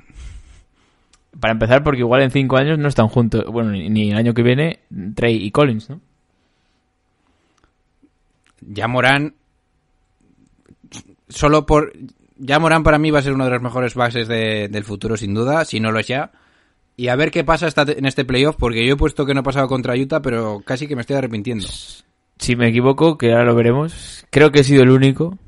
[1.41, 3.45] Para empezar, porque igual en cinco años no están juntos.
[3.51, 4.81] Bueno, ni, el año que viene,
[5.15, 6.01] Trey y Collins, ¿no?
[8.61, 9.35] Ya Morán,
[11.29, 11.93] solo por...
[12.37, 15.17] Ya Morán para mí va a ser uno de los mejores bases de- del futuro,
[15.17, 16.33] sin duda, si no lo es ya.
[16.97, 19.45] Y a ver qué pasa en este playoff, porque yo he puesto que no he
[19.45, 21.67] pasado contra Utah, pero casi que me estoy arrepintiendo.
[22.39, 25.39] Si me equivoco, que ahora lo veremos, creo que he sido el único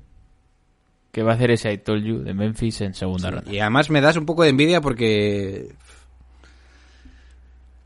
[1.17, 3.51] que va a hacer ese I Told You de Memphis en segunda ronda.
[3.51, 5.73] Y además me das un poco de envidia porque...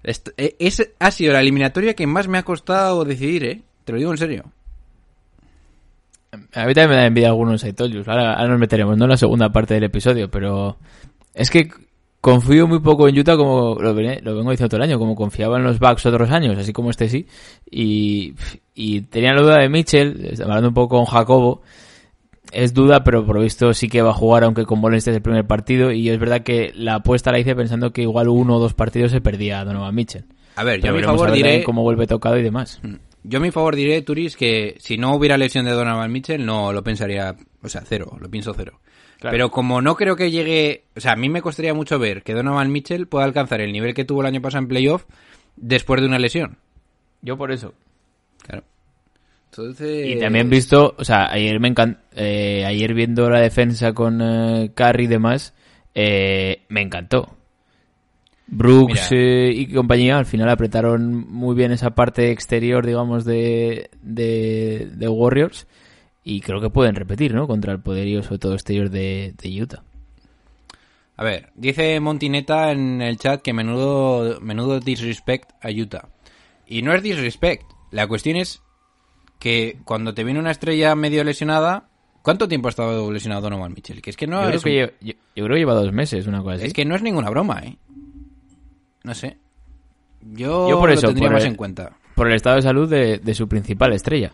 [0.03, 3.63] Eh, es, ha sido la eliminatoria que más me ha costado decidir, ¿eh?
[3.85, 4.45] Te lo digo en serio.
[6.33, 8.09] A mí también me da envidia algunos I Told Yous.
[8.09, 10.77] Ahora, ahora nos meteremos, no en la segunda parte del episodio, pero
[11.33, 11.71] es que
[12.21, 15.63] confío muy poco en Utah como lo vengo diciendo todo el año, como confiaba en
[15.63, 17.29] los Bucks otros años, así como este sí.
[17.71, 18.35] Y,
[18.75, 21.63] y tenía la duda de Mitchell, hablando un poco con Jacobo,
[22.53, 25.11] es duda, pero por lo visto sí que va a jugar, aunque con Bolen este
[25.11, 25.93] es el primer partido.
[25.93, 29.13] Y es verdad que la apuesta la hice pensando que igual uno o dos partidos
[29.13, 30.25] se perdía a Donovan Mitchell.
[30.57, 31.65] A ver, yo a mi veremos favor a ver diré...
[31.65, 32.81] cómo vuelve tocado y demás.
[33.23, 36.73] Yo a mi favor diré, Turis, que si no hubiera lesión de Donovan Mitchell, no
[36.73, 38.81] lo pensaría, o sea, cero, lo pienso cero.
[39.19, 39.35] Claro.
[39.35, 42.33] Pero como no creo que llegue, o sea, a mí me costaría mucho ver que
[42.33, 45.05] Donovan Mitchell pueda alcanzar el nivel que tuvo el año pasado en playoff
[45.57, 46.57] después de una lesión.
[47.21, 47.75] Yo por eso.
[48.43, 48.65] Claro.
[49.51, 50.17] Entonces...
[50.17, 55.05] Y también visto, o sea, ayer me encantó, ayer viendo la defensa con eh, Curry
[55.05, 55.55] y demás,
[55.95, 57.37] eh, me encantó.
[58.47, 64.89] Brooks eh, y compañía al final apretaron muy bien esa parte exterior, digamos, de, de,
[64.93, 65.69] de Warriors
[66.25, 67.47] y creo que pueden repetir, ¿no?
[67.47, 69.83] Contra el poderío, sobre todo exterior de, de Utah.
[71.17, 76.09] A ver, dice Montineta en el chat que menudo, menudo disrespect a Utah.
[76.67, 77.65] Y no es disrespect.
[77.91, 78.63] La cuestión es
[79.41, 81.89] que cuando te viene una estrella medio lesionada,
[82.23, 84.01] ¿cuánto tiempo ha estado lesionado Donovan Mitchell?
[84.01, 85.75] Que es que no yo, creo es que un- lleva, yo, yo creo que lleva
[85.75, 86.67] dos meses, una cosa así.
[86.67, 87.77] Es que no es ninguna broma, ¿eh?
[89.03, 89.37] No sé.
[90.23, 91.97] Yo, Yo por eso, lo tendría por más el- en cuenta.
[92.15, 94.33] Por el estado de salud de, de su principal estrella.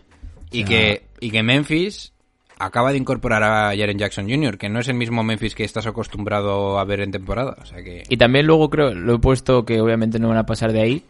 [0.51, 2.11] Y O sea, que, y que Memphis
[2.59, 5.87] acaba de incorporar a Jaren Jackson Jr., que no es el mismo Memphis que estás
[5.87, 7.55] acostumbrado a ver en temporada.
[7.61, 8.03] O sea que...
[8.09, 11.05] Y también luego creo, lo he puesto que obviamente no van a pasar de ahí,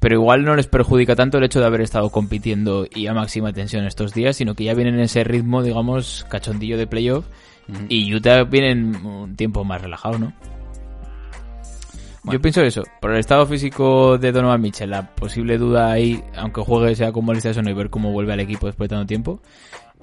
[0.00, 3.52] pero igual no les perjudica tanto el hecho de haber estado compitiendo y a máxima
[3.52, 7.26] tensión estos días, sino que ya vienen en ese ritmo, digamos, cachondillo de playoff.
[7.88, 10.32] Y Utah viene en un tiempo más relajado, ¿no?
[12.24, 16.60] Yo pienso eso, por el estado físico de Donovan Mitchell, la posible duda ahí, aunque
[16.60, 19.06] juegue sea con molestias o no y ver cómo vuelve al equipo después de tanto
[19.06, 19.40] tiempo,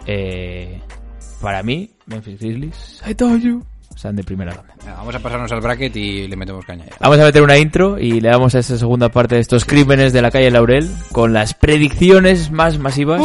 [0.05, 0.81] eh,
[1.41, 3.63] para mí, Memphis Grizzlies, I told you,
[3.97, 4.73] están de primera ronda.
[4.85, 6.85] Vamos a pasarnos al bracket y le metemos caña.
[6.85, 6.95] ya.
[6.99, 10.13] Vamos a meter una intro y le damos a esa segunda parte de estos crímenes
[10.13, 13.21] de la calle Laurel con las predicciones más masivas.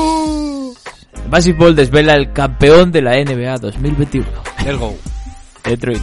[1.30, 4.26] Basketball desvela el campeón de la NBA 2021.
[4.64, 4.96] Let's go.
[5.64, 6.00] Detroit.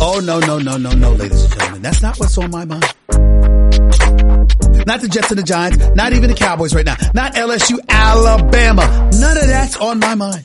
[0.00, 1.82] Oh, no, no, no, no, no, ladies and gentlemen.
[1.82, 2.84] That's not what's on my mind.
[4.86, 9.10] Not the Jets and the Giants, not even the Cowboys right now, not LSU, Alabama.
[9.18, 10.44] None of that's on my mind.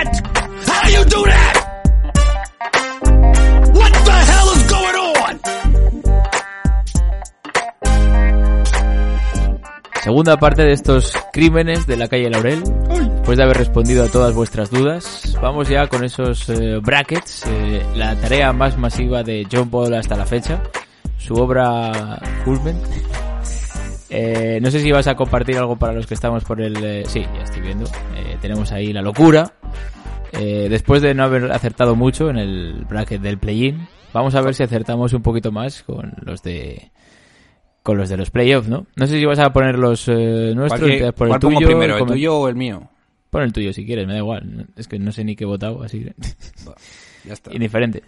[10.21, 12.61] Segunda parte de estos crímenes de la calle Laurel.
[13.15, 17.83] Después de haber respondido a todas vuestras dudas, vamos ya con esos eh, brackets, eh,
[17.95, 20.61] la tarea más masiva de John Paul hasta la fecha,
[21.17, 22.79] su obra culmen.
[24.11, 26.75] Eh, no sé si vas a compartir algo para los que estamos por el...
[26.83, 27.89] eh, sí, ya estoy viendo.
[28.43, 29.53] Tenemos ahí la locura.
[30.33, 34.53] Eh, después de no haber acertado mucho en el bracket del play-in, vamos a ver
[34.53, 36.91] si acertamos un poquito más con los de
[37.83, 38.85] con los de los playoffs, ¿no?
[38.95, 41.39] No sé si vas a poner los eh, nuestros, ¿Cuál, que- empiezas por el cuál
[41.39, 42.89] pongo tuyo, primero, el tuyo o el mío?
[43.29, 44.67] Pon el tuyo si quieres, me da igual.
[44.75, 46.13] Es que no sé ni qué he votado, así que...
[47.23, 47.51] Ya está.
[47.55, 48.03] Indiferente.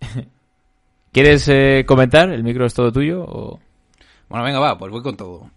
[1.12, 2.30] ¿Quieres eh, comentar?
[2.30, 3.22] ¿El micro es todo tuyo?
[3.22, 3.60] O...
[4.28, 5.50] Bueno, venga, va, pues voy con todo.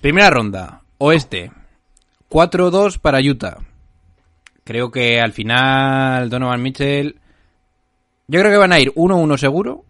[0.00, 1.50] Primera ronda, oeste.
[2.28, 3.58] 4-2 para Utah.
[4.64, 7.16] Creo que al final Donovan Mitchell...
[8.28, 9.84] Yo creo que van a ir 1-1 seguro.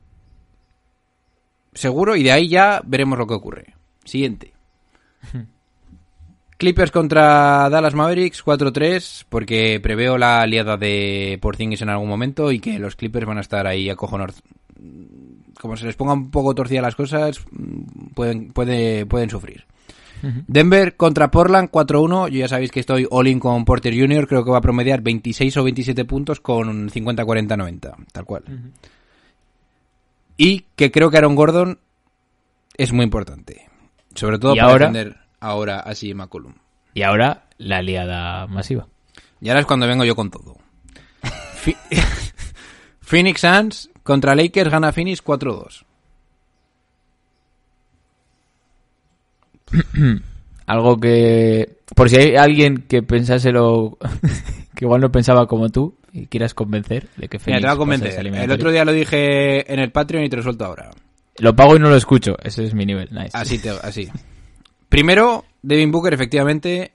[1.75, 3.75] Seguro, y de ahí ya veremos lo que ocurre.
[4.05, 4.53] Siguiente.
[6.59, 12.61] Clippers contra Dallas Mavericks 4-3 porque preveo la aliada de Porzingis en algún momento y
[12.61, 14.43] que los Clippers van a estar ahí acojonados
[15.61, 19.65] como se les ponga un poco torcidas las cosas, mm, pueden, puede- pueden sufrir.
[20.47, 22.29] Denver contra Portland 4-1.
[22.29, 24.29] Yo ya sabéis que estoy all in con Porter Jr.
[24.29, 27.95] Creo que va a promediar 26 o 27 puntos con 50-40-90.
[28.13, 28.45] Tal cual.
[30.37, 31.79] Y que creo que Aaron Gordon
[32.77, 33.69] es muy importante.
[34.15, 34.87] Sobre todo ¿Y para ahora?
[34.89, 36.55] defender ahora así McCollum.
[36.95, 38.87] Y ahora la aliada masiva.
[39.41, 40.57] Y ahora es cuando vengo yo con todo.
[43.01, 45.85] Phoenix Suns contra Lakers gana Phoenix 4-2.
[50.67, 51.79] Algo que...
[51.95, 53.99] Por si hay alguien que pensase lo...
[54.75, 57.77] que igual no pensaba como tú y quieras convencer de que Mira, te va a
[57.77, 58.27] convencer.
[58.27, 60.91] El otro día lo dije en el Patreon y te lo suelto ahora.
[61.39, 62.37] Lo pago y no lo escucho.
[62.43, 63.09] Ese es mi nivel.
[63.11, 63.31] Nice.
[63.33, 64.11] Así, te, así.
[64.89, 66.93] Primero, Devin Booker, efectivamente.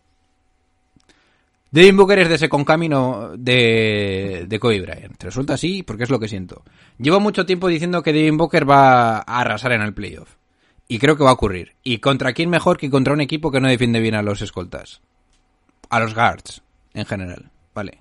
[1.72, 5.18] Devin Booker es de ese concamino de, de Kobe Bryant.
[5.18, 6.64] Te lo suelto así porque es lo que siento.
[7.00, 10.36] Llevo mucho tiempo diciendo que Devin Booker va a arrasar en el playoff.
[10.88, 11.74] Y creo que va a ocurrir.
[11.84, 15.02] ¿Y contra quién mejor que contra un equipo que no defiende bien a los escoltas?
[15.90, 16.62] A los guards,
[16.94, 17.50] en general.
[17.74, 18.00] Vale.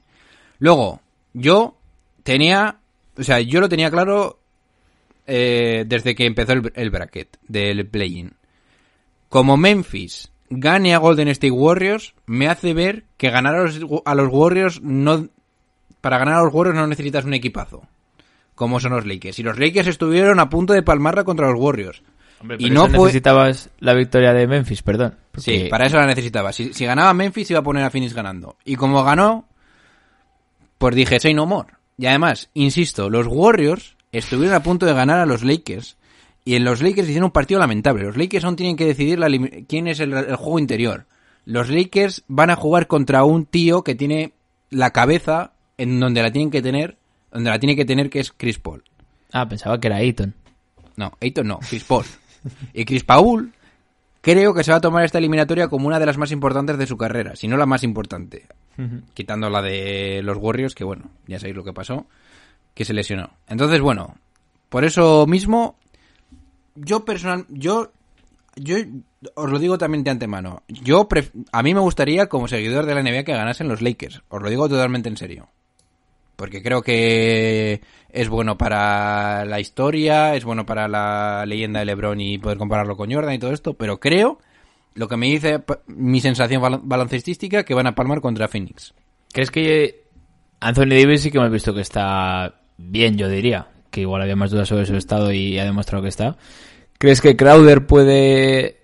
[0.59, 1.01] Luego,
[1.37, 1.77] yo
[2.23, 2.79] tenía...
[3.19, 4.41] O sea, yo lo tenía claro
[5.27, 8.33] eh, desde que empezó el, el bracket del play-in.
[9.29, 14.15] Como Memphis gane a Golden State Warriors, me hace ver que ganar a los, a
[14.15, 15.29] los Warriors no...
[16.01, 17.83] Para ganar a los Warriors no necesitas un equipazo.
[18.55, 19.39] Como son los Lakers.
[19.39, 22.03] Y los Lakers estuvieron a punto de palmarla contra los Warriors.
[22.41, 23.07] Hombre, y no eso fue...
[23.07, 25.17] necesitabas la victoria de Memphis, perdón.
[25.37, 26.53] Sí, para eso la necesitaba.
[26.53, 28.57] Si, si ganaba Memphis iba a poner a Phoenix ganando.
[28.65, 29.47] Y como ganó,
[30.79, 31.69] pues dije, say no more.
[31.99, 35.97] Y además, insisto, los Warriors estuvieron a punto de ganar a los Lakers.
[36.45, 38.05] Y en los Lakers hicieron un partido lamentable.
[38.05, 39.29] Los Lakers aún tienen que decidir la
[39.69, 41.07] quién es el, el juego interior.
[41.45, 44.33] Los Lakers van a jugar contra un tío que tiene
[44.71, 46.97] la cabeza en donde la tienen que tener,
[47.31, 48.85] donde la tiene que tener que es Chris Paul.
[49.33, 50.35] Ah, pensaba que era Ayton.
[50.97, 52.05] No, Ayton no, Chris Paul.
[52.73, 53.53] Y Chris Paul,
[54.21, 56.87] creo que se va a tomar esta eliminatoria como una de las más importantes de
[56.87, 58.47] su carrera, si no la más importante.
[59.15, 62.07] Quitando la de los Warriors, que bueno, ya sabéis lo que pasó,
[62.75, 63.31] que se lesionó.
[63.49, 64.17] Entonces, bueno,
[64.69, 65.77] por eso mismo,
[66.75, 67.93] yo personal, yo,
[68.57, 68.77] yo
[69.35, 70.63] os lo digo también de antemano.
[70.69, 71.09] Yo,
[71.53, 74.23] a mí me gustaría, como seguidor de la NBA, que ganasen los Lakers.
[74.29, 75.49] Os lo digo totalmente en serio.
[76.37, 82.21] Porque creo que es bueno para la historia, es bueno para la leyenda de LeBron
[82.21, 84.39] y poder compararlo con Jordan y todo esto, pero creo,
[84.97, 88.93] lo que me dice mi sensación bal- baloncestística, que van a palmar contra Phoenix.
[89.33, 90.05] ¿Crees que
[90.61, 93.69] Anthony Davis sí que hemos visto que está bien, yo diría?
[93.91, 96.37] Que igual había más dudas sobre su estado y ha demostrado que está.
[96.99, 98.79] ¿Crees que Crowder puede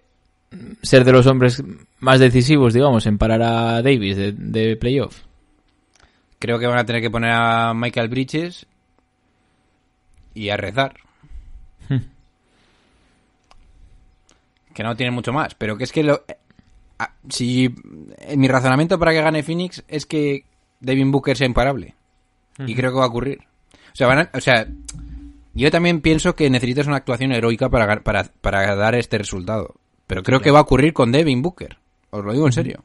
[0.83, 1.63] ser de los hombres
[1.99, 5.23] más decisivos, digamos, en parar a Davis de, de playoff?
[6.39, 8.67] Creo que van a tener que poner a Michael Bridges
[10.35, 10.95] y a rezar.
[14.75, 16.37] Que no tiene mucho más, pero que es que lo, eh,
[16.99, 17.75] ah, si
[18.19, 20.45] en mi razonamiento para que gane Phoenix es que
[20.81, 21.95] Devin Booker sea imparable.
[22.67, 23.39] Y creo que va a ocurrir.
[23.93, 24.67] O sea, van a- o sea,
[25.55, 29.75] yo también pienso que necesitas una actuación heroica para, para, para dar este resultado.
[30.07, 31.79] Pero creo que va a ocurrir con Devin Booker.
[32.11, 32.85] Os lo digo en serio.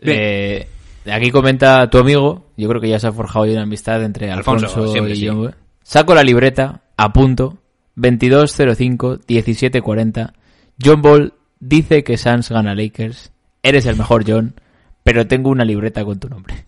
[0.00, 0.68] Eh,
[1.10, 4.66] aquí comenta tu amigo, yo creo que ya se ha forjado una amistad entre Alfonso,
[4.66, 5.28] Alfonso, siempre y sí.
[5.28, 5.54] John.
[5.82, 7.58] Saco la libreta, apunto,
[7.98, 10.32] 22-05-17-40.
[10.82, 13.30] John Ball dice que Suns gana Lakers.
[13.62, 14.54] Eres el mejor, John,
[15.02, 16.54] pero tengo una libreta con tu nombre.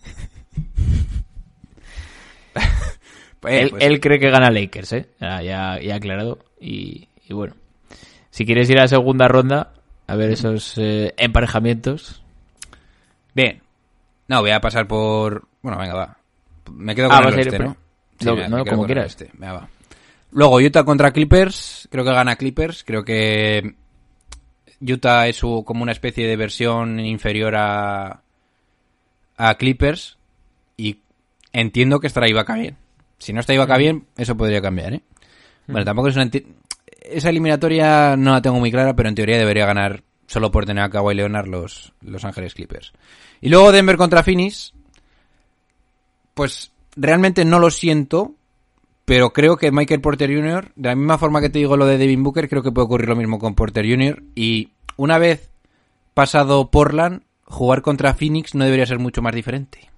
[3.43, 5.07] Eh, él, pues- él cree que gana Lakers, ¿eh?
[5.19, 6.37] Ya, ya, ya aclarado.
[6.59, 7.55] Y, y bueno,
[8.29, 9.73] si quieres ir a la segunda ronda,
[10.05, 12.21] a ver esos eh, emparejamientos.
[13.33, 13.63] Bien.
[14.27, 15.47] No, voy a pasar por...
[15.63, 16.17] Bueno, venga, va.
[16.71, 17.75] Me quedo Ah, con vas el pre- ¿no?
[18.49, 19.05] No, como quieras.
[19.05, 19.31] oeste.
[19.33, 19.69] Venga, va.
[20.31, 21.87] Luego, Utah contra Clippers.
[21.91, 22.83] Creo que gana Clippers.
[22.83, 23.75] Creo que
[24.79, 28.21] Utah es su- como una especie de versión inferior a,
[29.37, 30.17] a Clippers.
[30.77, 30.99] Y
[31.53, 32.77] entiendo que estará Ibaka bien.
[33.17, 35.01] Si no está Ibaka bien, eso podría cambiar, ¿eh?
[35.67, 36.29] Bueno, tampoco es una...
[37.01, 40.83] Esa eliminatoria no la tengo muy clara, pero en teoría debería ganar solo por tener
[40.83, 42.93] a Kawhi Leonard los Los Ángeles Clippers.
[43.41, 44.73] Y luego Denver contra Phoenix.
[46.33, 48.33] Pues realmente no lo siento,
[49.11, 51.97] pero creo que Michael Porter Jr., de la misma forma que te digo lo de
[51.97, 54.23] Devin Booker, creo que puede ocurrir lo mismo con Porter Jr.
[54.35, 55.51] Y una vez
[56.13, 59.89] pasado Portland, jugar contra Phoenix no debería ser mucho más diferente.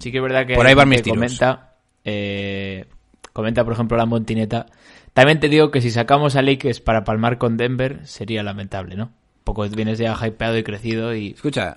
[0.00, 1.16] Sí que es verdad que Por ahí van mis tiros.
[1.16, 2.86] comenta, eh,
[3.32, 4.66] comenta por ejemplo la Montineta.
[5.12, 9.12] También te digo que si sacamos a Lakers para palmar con Denver sería lamentable, ¿no?
[9.44, 11.76] Poco vienes ya hypeado y crecido y Escucha,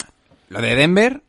[0.50, 1.22] lo de Denver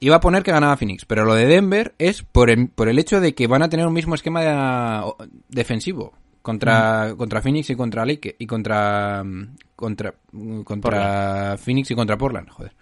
[0.00, 2.98] iba a poner que ganaba Phoenix, pero lo de Denver es por el, por el
[2.98, 5.12] hecho de que van a tener un mismo esquema de-
[5.48, 11.94] defensivo contra, contra Phoenix y contra Lake y contra mm, contra mm, contra Phoenix y
[11.94, 12.72] contra Portland, joder.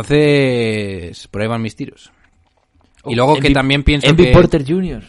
[0.00, 2.10] Entonces, por ahí van mis tiros.
[3.06, 5.02] Y luego que Envy- también pienso Envy que Porter Jr.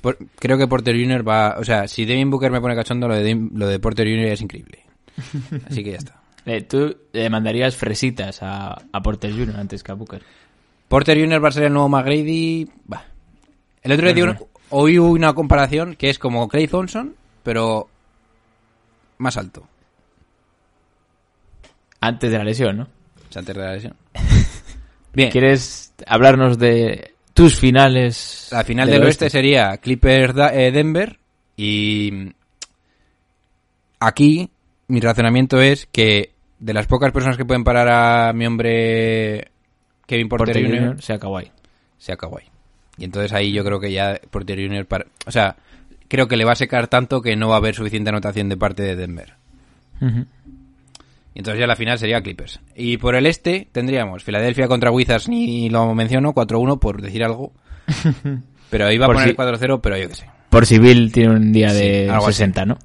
[0.00, 1.26] por- creo que Porter Jr.
[1.28, 4.26] va, o sea, si Devin Booker me pone cachondo lo de lo de Porter Jr.
[4.32, 4.80] es increíble.
[5.68, 6.20] Así que ya está.
[6.44, 9.56] Eh, tú le mandarías fresitas a, a Porter Jr.
[9.56, 10.22] antes que a Booker.
[10.92, 11.42] Porter Jr.
[11.42, 12.68] va a ser el nuevo McGrady.
[12.84, 13.02] Bah.
[13.82, 14.46] El otro día Ujú.
[14.68, 17.88] oí una comparación que es como Clay Thompson, pero
[19.16, 19.66] más alto.
[21.98, 22.88] Antes de la lesión, ¿no?
[23.34, 23.96] Antes de la lesión.
[25.14, 28.50] Bien, ¿Quieres hablarnos de tus finales?
[28.52, 31.18] la final del, oeste sería Clippers da- eh, Denver
[31.56, 32.34] y
[33.98, 34.50] aquí
[34.88, 39.51] mi razonamiento es que de las pocas personas que pueden parar a mi hombre
[40.12, 40.80] Kevin Porter, Porter Jr.
[40.88, 41.02] Jr.
[41.02, 41.50] sea Kawhi.
[41.98, 42.42] sea Kawhi.
[42.98, 44.84] Y entonces ahí yo creo que ya Porter Jr.
[44.86, 45.56] para- o sea,
[46.08, 48.56] creo que le va a secar tanto que no va a haber suficiente anotación de
[48.56, 49.34] parte de Denver.
[51.34, 52.60] Y entonces ya la final sería Clippers.
[52.76, 57.52] Y por el este tendríamos Filadelfia contra Wizards, ni lo menciono, 4-1 por decir algo.
[58.70, 60.26] Pero iba a Por poner si- 4-0, pero yo qué sé.
[60.50, 62.34] Por si Bill tiene un día de Sí, algo así.
[62.38, 62.78] 60, ¿no?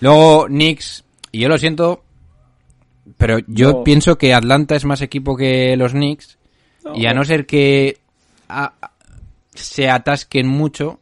[0.00, 2.04] Luego Knicks, y yo lo siento,
[3.16, 3.84] pero yo No.
[3.84, 6.37] pienso que Atlanta es más equipo que los Knicks.
[6.94, 7.98] Y a no ser que
[8.48, 8.90] a- a-
[9.54, 11.00] se atasquen mucho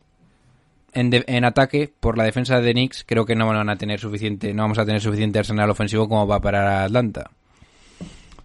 [0.92, 4.00] en, de- en ataque por la defensa de Knicks, creo que no van a tener
[4.00, 7.30] suficiente, no vamos a tener suficiente arsenal ofensivo como para parar a Atlanta.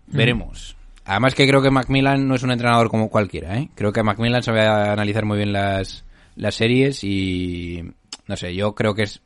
[0.07, 0.75] Veremos.
[1.05, 3.69] Además que creo que Macmillan no es un entrenador como cualquiera, ¿eh?
[3.75, 6.03] Creo que Macmillan sabe analizar muy bien las,
[6.35, 7.83] las series y
[8.27, 9.21] no sé, yo creo que es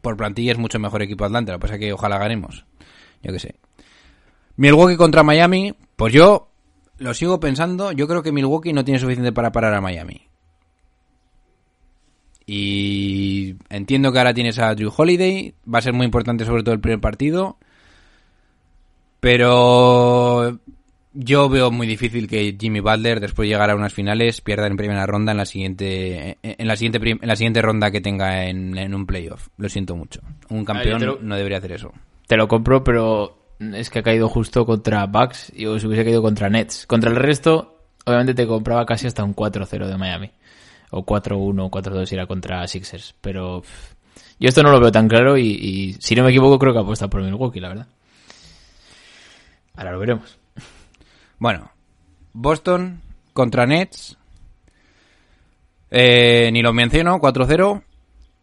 [0.00, 2.64] por plantilla es mucho mejor equipo Atlanta, lo que pasa es que ojalá ganemos.
[3.22, 3.54] Yo qué sé.
[4.56, 6.48] Milwaukee contra Miami, pues yo
[7.02, 10.22] lo sigo pensando, yo creo que Milwaukee no tiene suficiente para parar a Miami.
[12.46, 16.74] Y entiendo que ahora tienes a Drew Holiday, va a ser muy importante sobre todo
[16.74, 17.56] el primer partido.
[19.20, 20.58] Pero
[21.14, 24.76] yo veo muy difícil que Jimmy Butler, después de llegar a unas finales, pierda en
[24.76, 28.76] primera ronda en la siguiente en la siguiente en la siguiente ronda que tenga en,
[28.76, 29.48] en un playoff.
[29.58, 30.20] Lo siento mucho.
[30.50, 31.92] Un campeón lo- no debería hacer eso.
[32.26, 33.41] Te lo compro, pero
[33.74, 36.86] es que ha caído justo contra Bucks y os hubiese caído contra Nets.
[36.86, 40.30] Contra el resto, obviamente te compraba casi hasta un 4-0 de Miami.
[40.90, 43.14] O 4-1 o 4-2 si era contra Sixers.
[43.20, 43.94] Pero pff,
[44.38, 46.80] yo esto no lo veo tan claro y, y si no me equivoco creo que
[46.80, 47.86] apuesta por Milwaukee, la verdad.
[49.74, 50.38] Ahora lo veremos.
[51.38, 51.70] Bueno,
[52.32, 53.00] Boston
[53.32, 54.16] contra Nets.
[55.90, 57.82] Eh, ni lo menciono, 4-0.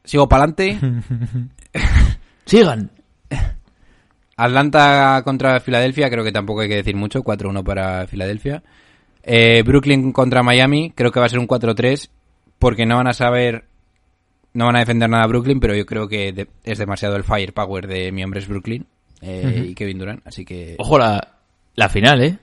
[0.04, 0.80] Sigo para adelante.
[2.46, 2.92] Sigan.
[4.44, 7.24] Atlanta contra Filadelfia, creo que tampoco hay que decir mucho.
[7.24, 8.64] 4-1 para Filadelfia.
[9.24, 12.10] Eh, Brooklyn contra Miami, creo que va a ser un 4-3.
[12.58, 13.66] Porque no van a saber.
[14.54, 17.24] No van a defender nada a Brooklyn, pero yo creo que de- es demasiado el
[17.24, 18.86] firepower de mi hombre es Brooklyn
[19.22, 20.28] eh, y Kevin Durant.
[20.28, 20.76] Así que.
[20.80, 21.36] Ojo la,
[21.76, 22.38] la final, ¿eh?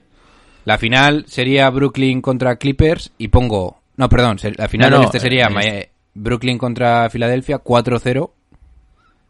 [0.65, 3.81] La final sería Brooklyn contra Clippers y pongo...
[3.95, 8.31] No, perdón, la final No, este sería eh, Brooklyn contra Filadelfia 4-0.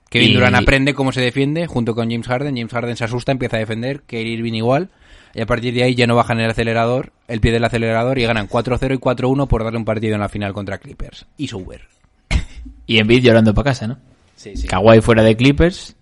[0.09, 2.55] Kevin Y- Durant aprende cómo se defiende junto con James Harden.
[2.55, 4.01] James Harden se asusta, empieza a defender.
[4.01, 4.89] Kyrie Irving igual.
[5.33, 8.23] Y a partir de ahí ya no bajan el acelerador, el pie del acelerador y
[8.23, 11.25] ganan 4-0 y 4-1 por darle un partido en la final contra Clippers.
[11.37, 11.81] Y Sober.
[12.85, 13.97] Y Embiid llorando para casa, ¿no?
[14.35, 14.67] Sí, sí.
[14.67, 15.95] Kawhi fuera de Clippers.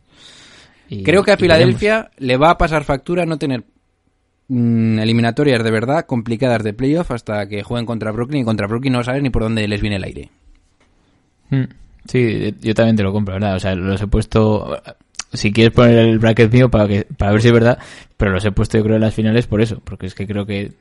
[0.89, 3.63] y- Creo que a Filadelfia le va a pasar factura no tener
[4.47, 8.93] mm, eliminatorias de verdad complicadas de playoff hasta que jueguen contra Brooklyn y contra Brooklyn
[8.93, 10.29] no sabes ni por dónde les viene el aire.
[11.49, 11.63] Mm,
[12.07, 13.55] Sí, yo también te lo compro, ¿verdad?
[13.55, 14.81] O sea, los he puesto...
[15.33, 17.79] Si quieres poner el bracket mío para, que, para ver si es verdad,
[18.15, 20.45] pero los he puesto yo creo en las finales por eso, porque es que creo
[20.45, 20.71] que...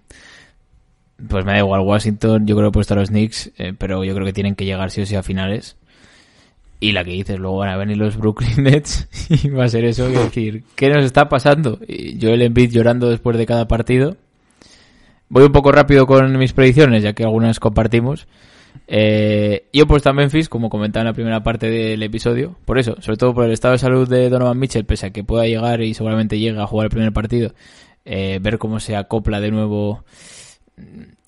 [1.28, 4.04] Pues me da igual Washington, yo creo que he puesto a los Knicks, eh, pero
[4.04, 5.76] yo creo que tienen que llegar sí o sí a finales.
[6.80, 9.08] Y la que dices, luego van a venir los Brooklyn Nets
[9.44, 11.78] y va a ser eso, y decir, ¿qué nos está pasando?
[11.86, 14.16] Y yo el Embiid llorando después de cada partido.
[15.28, 18.26] Voy un poco rápido con mis predicciones, ya que algunas compartimos.
[18.86, 22.96] Eh, yo he a Memphis, como comentaba en la primera parte del episodio, por eso,
[23.00, 25.80] sobre todo por el estado de salud de Donovan Mitchell, pese a que pueda llegar
[25.82, 27.54] y seguramente llegue a jugar el primer partido,
[28.04, 30.04] eh, ver cómo se acopla de nuevo.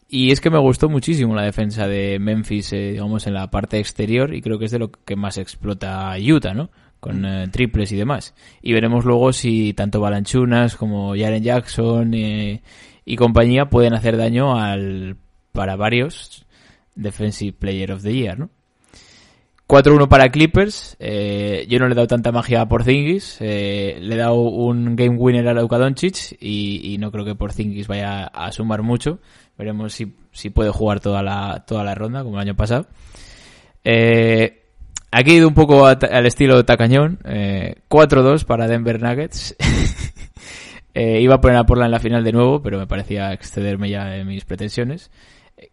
[0.09, 3.79] Y es que me gustó muchísimo la defensa de Memphis, eh, digamos, en la parte
[3.79, 6.71] exterior, y creo que es de lo que más explota Utah, ¿no?
[7.01, 8.35] Con eh, triples y demás.
[8.63, 12.63] Y veremos luego si tanto Balanchunas como Jaren Jackson eh,
[13.05, 15.17] y compañía pueden hacer daño al
[15.53, 16.46] para varios
[16.97, 18.51] Defensive Player of the Year, ¿no?
[19.69, 20.97] 4-1 para Clippers.
[21.01, 23.39] Eh, yo no le he dado tanta magia a Porzingis.
[23.41, 27.35] Eh, le he dado un game winner a Luka Doncic y, y no creo que
[27.35, 29.19] Porzingis vaya a sumar mucho.
[29.59, 32.87] Veremos si, si puede jugar toda la, toda la ronda, como el año pasado.
[33.83, 34.63] Eh,
[35.11, 37.19] aquí he ido un poco a al estilo tacañón.
[37.25, 39.57] Eh, 4-2 para Denver Nuggets.
[40.99, 43.91] Eh, iba a poner a Portland en la final de nuevo, pero me parecía excederme
[43.91, 45.11] ya en mis pretensiones.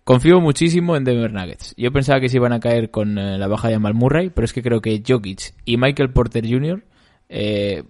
[0.04, 1.74] Confío muchísimo en Denver Nuggets.
[1.78, 4.46] Yo pensaba que se iban a caer con eh, la baja de Jamal Murray, pero
[4.46, 6.84] es que creo que Jokic y Michael Porter Jr.
[7.28, 7.84] eh,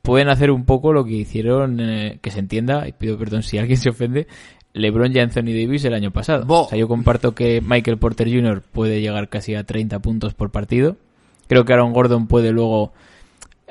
[0.00, 3.58] pueden hacer un poco lo que hicieron, eh, que se entienda, y pido perdón si
[3.58, 4.26] alguien se ofende,
[4.72, 6.44] LeBron y Anthony Davis el año pasado.
[6.46, 6.62] Bo.
[6.64, 8.62] O sea, yo comparto que Michael Porter Jr.
[8.62, 10.96] puede llegar casi a 30 puntos por partido.
[11.46, 12.92] Creo que Aaron Gordon puede luego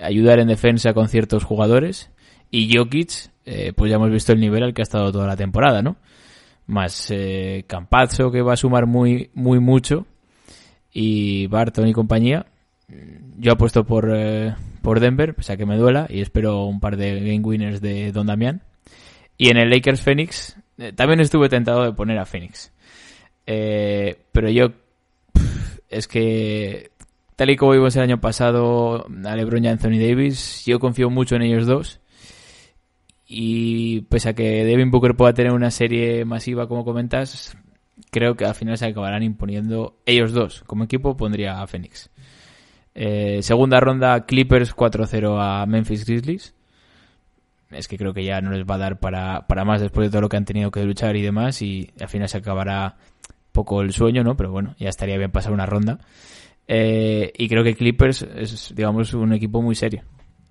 [0.01, 2.09] ayudar en defensa con ciertos jugadores.
[2.51, 5.36] Y Jokic, eh, pues ya hemos visto el nivel al que ha estado toda la
[5.36, 5.97] temporada, ¿no?
[6.66, 10.05] Más eh, Campazzo, que va a sumar muy, muy mucho.
[10.91, 12.45] Y Barton y compañía.
[13.38, 17.20] Yo apuesto por, eh, por Denver, pese que me duela, y espero un par de
[17.20, 18.61] game winners de Don Damián.
[19.38, 22.72] Y en el Lakers Phoenix, eh, también estuve tentado de poner a Phoenix.
[23.45, 24.72] Eh, pero yo,
[25.89, 26.91] es que,
[27.36, 31.36] tal y como vimos el año pasado, a LeBron y Anthony Davis, yo confío mucho
[31.36, 31.99] en ellos dos.
[33.36, 37.57] Y pese a que Devin Booker pueda tener una serie masiva, como comentas,
[38.11, 40.63] creo que al final se acabarán imponiendo ellos dos.
[40.67, 42.11] Como equipo pondría a Phoenix.
[42.93, 46.53] Eh, segunda ronda, Clippers 4-0 a Memphis Grizzlies.
[47.71, 50.11] Es que creo que ya no les va a dar para, para más después de
[50.11, 51.59] todo lo que han tenido que luchar y demás.
[51.63, 52.97] Y al final se acabará
[53.51, 54.38] poco el sueño, ¿no?
[54.38, 55.97] Pero bueno, ya estaría bien pasar una ronda.
[56.67, 60.03] Eh, y creo que Clippers es, digamos, un equipo muy serio.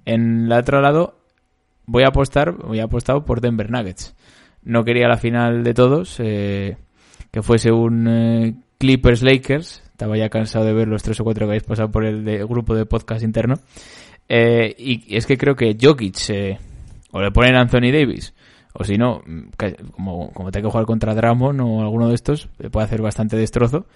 [0.05, 1.22] En el otro lado,
[1.93, 4.15] voy a apostar, voy a apostar por Denver Nuggets.
[4.65, 6.77] No quería la final de todos, eh,
[7.31, 9.83] que fuese un eh, Clippers Lakers.
[9.91, 12.45] Estaba ya cansado de ver los tres o cuatro que habéis pasado por el de-
[12.45, 13.57] grupo de podcast interno.
[14.29, 16.59] Eh, y es que creo que Jokic, eh,
[17.13, 18.35] o le ponen Anthony Davis,
[18.73, 19.23] o si no,
[19.95, 23.37] como, como tenga que jugar contra Dramon o alguno de estos, eh, puede hacer bastante
[23.37, 23.87] destrozo.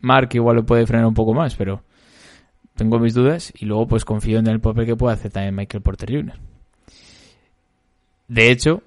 [0.00, 1.82] Mark igual lo puede frenar un poco más, pero
[2.74, 5.82] tengo mis dudas y luego pues confío en el papel que puede hacer también Michael
[5.82, 6.34] Porter Jr.
[8.32, 8.82] De hecho,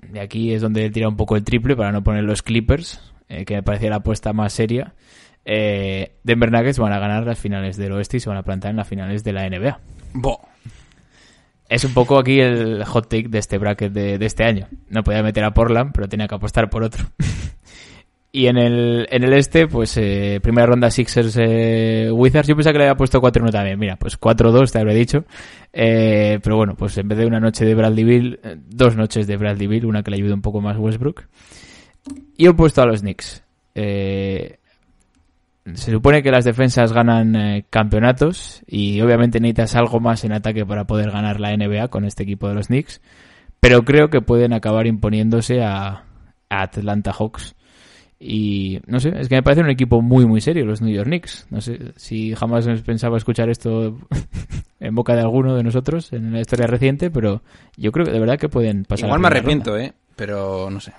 [0.00, 3.44] de aquí es donde tira un poco el triple para no poner los Clippers, eh,
[3.44, 4.94] que me parecía la apuesta más seria.
[5.44, 8.72] Eh, Denver Nuggets van a ganar las finales del oeste y se van a plantar
[8.72, 9.78] en las finales de la NBA.
[10.12, 10.40] Bo.
[11.68, 14.66] Es un poco aquí el hot take de este bracket de, de este año.
[14.88, 17.04] No podía meter a Portland, pero tenía que apostar por otro.
[18.30, 22.46] y en el, en el este, pues eh, primera ronda Sixers eh, Wizards.
[22.46, 23.78] Yo pensaba que le había puesto 4-1 también.
[23.78, 25.24] Mira, pues 4-2 te habría dicho.
[25.72, 29.26] Eh, pero bueno, pues en vez de una noche de Bradley Bill, eh, dos noches
[29.26, 31.24] de Bradley Bill, una que le ayude un poco más Westbrook.
[32.36, 33.42] Y he puesto a los Knicks.
[33.74, 34.58] Eh,
[35.74, 40.64] se supone que las defensas ganan eh, campeonatos y obviamente necesitas algo más en ataque
[40.64, 43.02] para poder ganar la NBA con este equipo de los Knicks,
[43.60, 46.04] pero creo que pueden acabar imponiéndose a
[46.48, 47.54] Atlanta Hawks.
[48.20, 51.06] Y no sé, es que me parece un equipo muy muy serio los New York
[51.06, 51.46] Knicks.
[51.50, 53.96] No sé si jamás pensaba escuchar esto
[54.80, 57.42] en boca de alguno de nosotros en la historia reciente, pero
[57.76, 59.06] yo creo que de verdad que pueden pasar.
[59.06, 59.86] Igual me arrepiento, ronda.
[59.86, 59.92] ¿eh?
[60.16, 60.92] Pero no sé.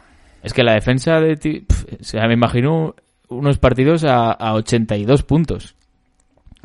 [0.43, 1.65] Es que la defensa de ti,
[1.99, 2.95] o sea, me imagino
[3.27, 5.75] unos partidos a, a 82 puntos.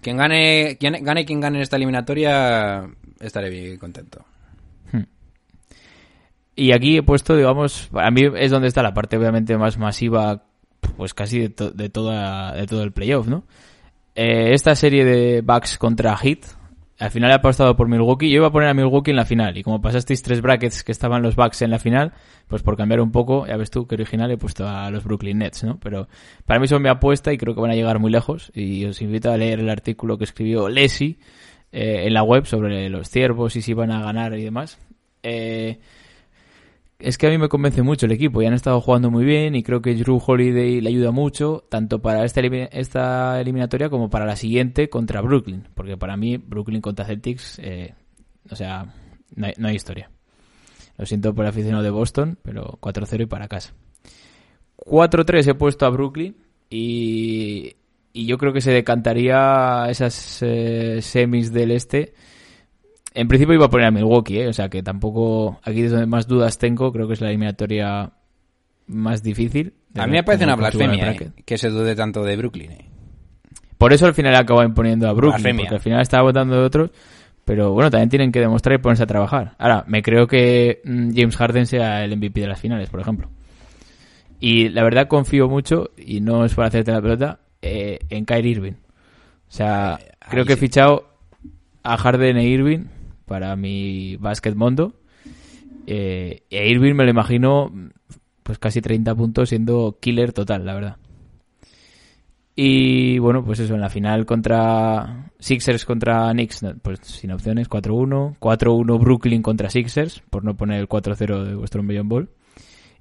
[0.01, 2.89] Quien gane, quien gane quien gane en esta eliminatoria,
[3.21, 4.25] estaré bien contento.
[6.57, 10.45] Y aquí he puesto, digamos, a mí es donde está la parte obviamente más masiva,
[10.97, 13.45] pues casi de, to- de toda, de todo el playoff, ¿no?
[14.15, 16.39] Eh, esta serie de Bucks contra Heat,
[17.01, 18.31] al final he apostado por Milwaukee.
[18.31, 19.59] Yo iba a poner a Milwaukee en la final.
[19.59, 22.13] Y como pasasteis tres brackets que estaban los Bucks en la final,
[22.47, 25.39] pues por cambiar un poco, ya ves tú que original he puesto a los Brooklyn
[25.39, 25.81] Nets, ¿no?
[25.81, 26.07] Pero
[26.47, 28.53] para mí son mi apuesta y creo que van a llegar muy lejos.
[28.55, 31.19] Y os invito a leer el artículo que escribió Lesi
[31.73, 34.79] eh, en la web sobre los ciervos y si van a ganar y demás.
[35.25, 35.81] Eh,
[36.99, 39.55] es que a mí me convence mucho el equipo y han estado jugando muy bien
[39.55, 44.27] y creo que Drew Holiday le ayuda mucho tanto para esta, esta eliminatoria como para
[44.27, 47.95] la siguiente contra Brooklyn porque para mí Brooklyn contra Celtics eh,
[48.51, 48.95] o sea
[49.35, 50.11] no hay, no hay historia.
[50.97, 53.75] Lo siento por el aficionado de Boston pero 4-0 y para casa.
[54.79, 56.37] 4-3 he puesto a Brooklyn
[56.71, 57.75] y,
[58.13, 62.15] y yo creo que se decantaría esas eh, semis del este
[63.15, 64.49] en principio iba a poner a Milwaukee, ¿eh?
[64.49, 65.61] o sea que tampoco.
[65.63, 68.13] Aquí es donde más dudas tengo, creo que es la eliminatoria
[68.89, 69.75] más difícil.
[69.97, 71.13] A mí me parece una blasfemia.
[71.13, 71.31] ¿eh?
[71.45, 72.73] que se dude tanto de Brooklyn.
[72.73, 72.85] ¿eh?
[73.79, 75.65] Por eso al final acaba imponiendo a Brooklyn, Blasfemia.
[75.65, 76.91] porque al final estaba votando de otros.
[77.45, 79.55] Pero bueno, también tienen que demostrar y ponerse a trabajar.
[79.59, 83.29] Ahora, me creo que mm, James Harden sea el MVP de las finales, por ejemplo.
[84.41, 88.53] Y la verdad confío mucho, y no es para hacerte la pelota, eh, en Kyrie
[88.53, 88.73] Irving.
[88.73, 90.01] O sea,
[90.31, 91.07] creo que he fichado
[91.83, 92.87] a Harden e Irving
[93.27, 94.95] para mi basket mundo.
[95.87, 97.73] Eh, e Irving me lo imagino
[98.43, 100.97] pues casi 30 puntos siendo killer total, la verdad.
[102.57, 108.39] Y bueno, pues eso, en la final contra Sixers contra Knicks, pues sin opciones, 4-1.
[108.39, 112.29] 4-1 Brooklyn contra Sixers, por no poner el 4-0 de vuestro Million Ball.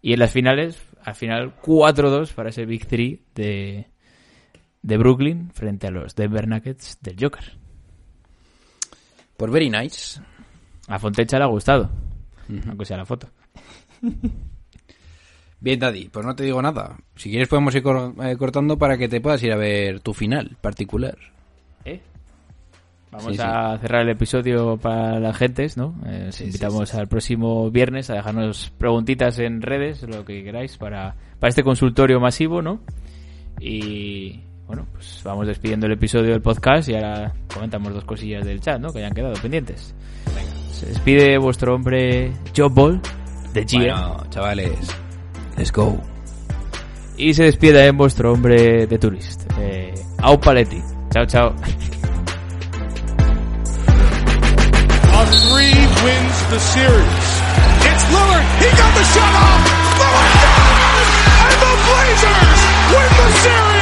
[0.02, 3.88] Y en las finales, al final 4-2 para ese Big 3 de,
[4.82, 7.63] de Brooklyn frente a los Denver Nuggets del Joker.
[9.38, 10.20] Por very nice.
[10.88, 11.90] A Fontecha le ha gustado,
[12.68, 13.28] aunque sea la foto.
[15.60, 16.98] Bien, Daddy, pues no te digo nada.
[17.16, 20.14] Si quieres podemos ir cor- eh, cortando para que te puedas ir a ver tu
[20.14, 21.18] final particular.
[21.86, 22.02] ¿Eh?
[23.12, 23.42] Vamos Sí, sí.
[23.46, 25.96] a cerrar el episodio para las gentes, ¿no?
[26.06, 30.78] Eh, os Sí, invitamos al próximo viernes a dejarnos preguntitas en redes, lo que queráis,
[30.78, 32.82] para, para este consultorio masivo, ¿no?
[33.62, 34.42] Y
[34.74, 38.80] bueno, pues vamos despidiendo el episodio del podcast y ahora comentamos dos cosillas del chat,
[38.80, 38.92] ¿no?
[38.92, 39.94] Que hayan quedado pendientes.
[40.72, 43.00] Se despide vuestro hombre Job Ball,
[43.54, 43.84] de GM.
[43.84, 44.98] Bueno, chavales,
[45.58, 46.02] let's go.
[47.18, 49.94] Y se despide también vuestro hombre de Tourist, eh,
[50.24, 50.82] Au Paletti.
[51.12, 51.56] Chao, chao.
[55.14, 57.44] A three wins the series.
[57.86, 58.46] It's Lillard.
[58.58, 59.62] He got the shot off.
[60.00, 61.10] Lillard does!
[61.46, 63.73] And the Blazers win the series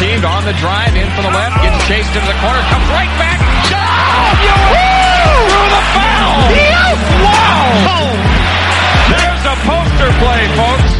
[0.00, 2.88] Michael teamed on the drive in for the left, gets chased into the corner, comes
[2.88, 3.36] right back.
[3.68, 4.32] Shot!
[5.44, 6.40] Through the foul!
[7.20, 8.08] Wow!
[9.12, 10.90] There's a poster play, folks.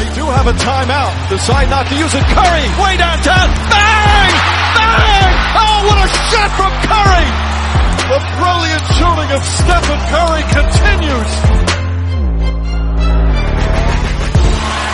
[0.00, 1.12] They do have a timeout.
[1.28, 2.24] Decide not to use it.
[2.24, 3.48] Curry, way downtown.
[3.68, 4.32] Bang!
[4.80, 5.32] Bang!
[5.60, 7.28] Oh, what a shot from Curry!
[8.08, 11.32] The brilliant shooting of Stephen Curry continues.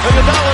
[0.05, 0.54] Iguodala to